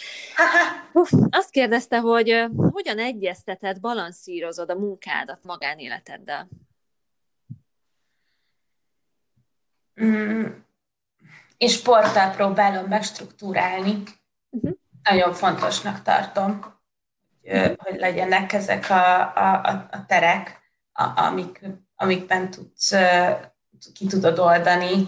Uf, 0.94 1.12
azt 1.30 1.52
kérdezte, 1.52 2.00
hogy 2.00 2.46
hogyan 2.72 3.00
egyezteted, 3.00 3.80
balanszírozod 3.80 4.70
a 4.70 4.76
munkádat 4.76 5.40
magánéleteddel? 5.44 6.48
Mm, 10.04 10.46
és 11.58 11.74
sporttal 11.74 12.30
próbálom 12.30 12.86
megstruktúrálni. 12.86 14.04
Uh-huh. 14.50 14.78
Nagyon 15.04 15.34
fontosnak 15.34 16.02
tartom, 16.02 16.79
hogy, 17.44 17.76
hogy 17.78 18.00
legyenek 18.00 18.54
ezek 18.54 18.90
a, 18.90 19.20
a, 19.20 19.88
a 19.92 20.06
terek, 20.08 20.62
a, 20.94 21.22
amik, 21.22 21.62
amikben 21.96 22.52
tudsz, 22.52 22.94
ki 23.94 24.08
tudod 24.08 24.40
oldani 24.40 25.08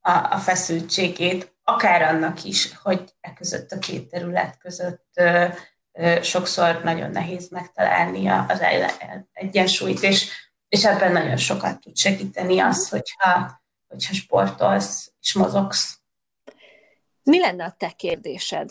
a, 0.00 0.10
a 0.10 0.36
feszültségét, 0.36 1.54
akár 1.64 2.02
annak 2.02 2.44
is, 2.44 2.76
hogy 2.76 3.14
e 3.20 3.32
között 3.32 3.72
a 3.72 3.78
két 3.78 4.08
terület 4.08 4.58
között 4.58 5.20
sokszor 6.22 6.80
nagyon 6.82 7.10
nehéz 7.10 7.48
megtalálni 7.48 8.28
az 8.28 8.60
egyensúlyt, 9.32 10.02
és, 10.02 10.30
és 10.68 10.84
ebben 10.84 11.12
nagyon 11.12 11.36
sokat 11.36 11.80
tud 11.80 11.96
segíteni 11.96 12.58
az, 12.58 12.88
hogyha, 12.88 13.62
hogyha 13.88 14.14
sportolsz 14.14 15.12
és 15.20 15.34
mozogsz. 15.34 16.00
Mi 17.22 17.40
lenne 17.40 17.64
a 17.64 17.74
te 17.78 17.90
kérdésed? 17.90 18.70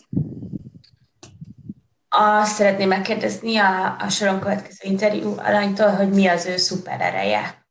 Azt 2.13 2.55
szeretném 2.55 2.87
megkérdezni 2.87 3.57
a, 3.57 3.95
a 3.99 4.09
soron 4.09 4.39
következő 4.39 4.89
interjú 4.89 5.33
alanytól, 5.37 5.89
hogy 5.89 6.09
mi 6.09 6.27
az 6.27 6.45
ő 6.45 6.57
szuperereje. 6.57 7.65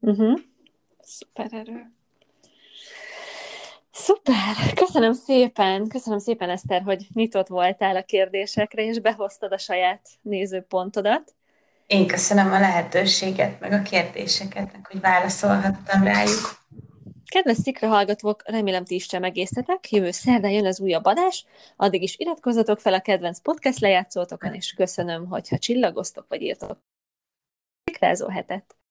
Uh-huh. 0.00 0.40
Szupererő. 1.00 1.92
Szuper! 3.92 4.74
Köszönöm 4.74 5.12
szépen, 5.12 5.88
köszönöm 5.88 6.18
szépen, 6.18 6.50
Eszter, 6.50 6.82
hogy 6.82 7.06
nyitott 7.14 7.46
voltál 7.46 7.96
a 7.96 8.02
kérdésekre, 8.02 8.84
és 8.84 9.00
behoztad 9.00 9.52
a 9.52 9.58
saját 9.58 10.08
nézőpontodat. 10.22 11.34
Én 11.86 12.06
köszönöm 12.06 12.52
a 12.52 12.58
lehetőséget, 12.58 13.60
meg 13.60 13.72
a 13.72 13.82
kérdéseket, 13.82 14.72
meg 14.72 14.86
hogy 14.90 15.00
válaszolhattam 15.00 16.02
rájuk. 16.02 16.60
Kedves 17.32 17.56
szikra 17.56 17.88
hallgatók, 17.88 18.42
remélem 18.44 18.84
ti 18.84 18.94
is 18.94 19.06
csemegésztetek. 19.06 19.90
Jövő 19.90 20.10
szerdán 20.10 20.50
jön 20.50 20.66
az 20.66 20.80
újabb 20.80 21.04
adás. 21.04 21.44
Addig 21.76 22.02
is 22.02 22.18
iratkozzatok 22.18 22.80
fel 22.80 22.94
a 22.94 23.00
kedvenc 23.00 23.40
podcast 23.40 23.78
lejátszótokon, 23.78 24.54
és 24.54 24.72
köszönöm, 24.72 25.26
hogyha 25.26 25.58
csillagoztok 25.58 26.28
vagy 26.28 26.42
írtok. 26.42 26.78
Szikrázó 27.84 28.28
hetet! 28.28 28.81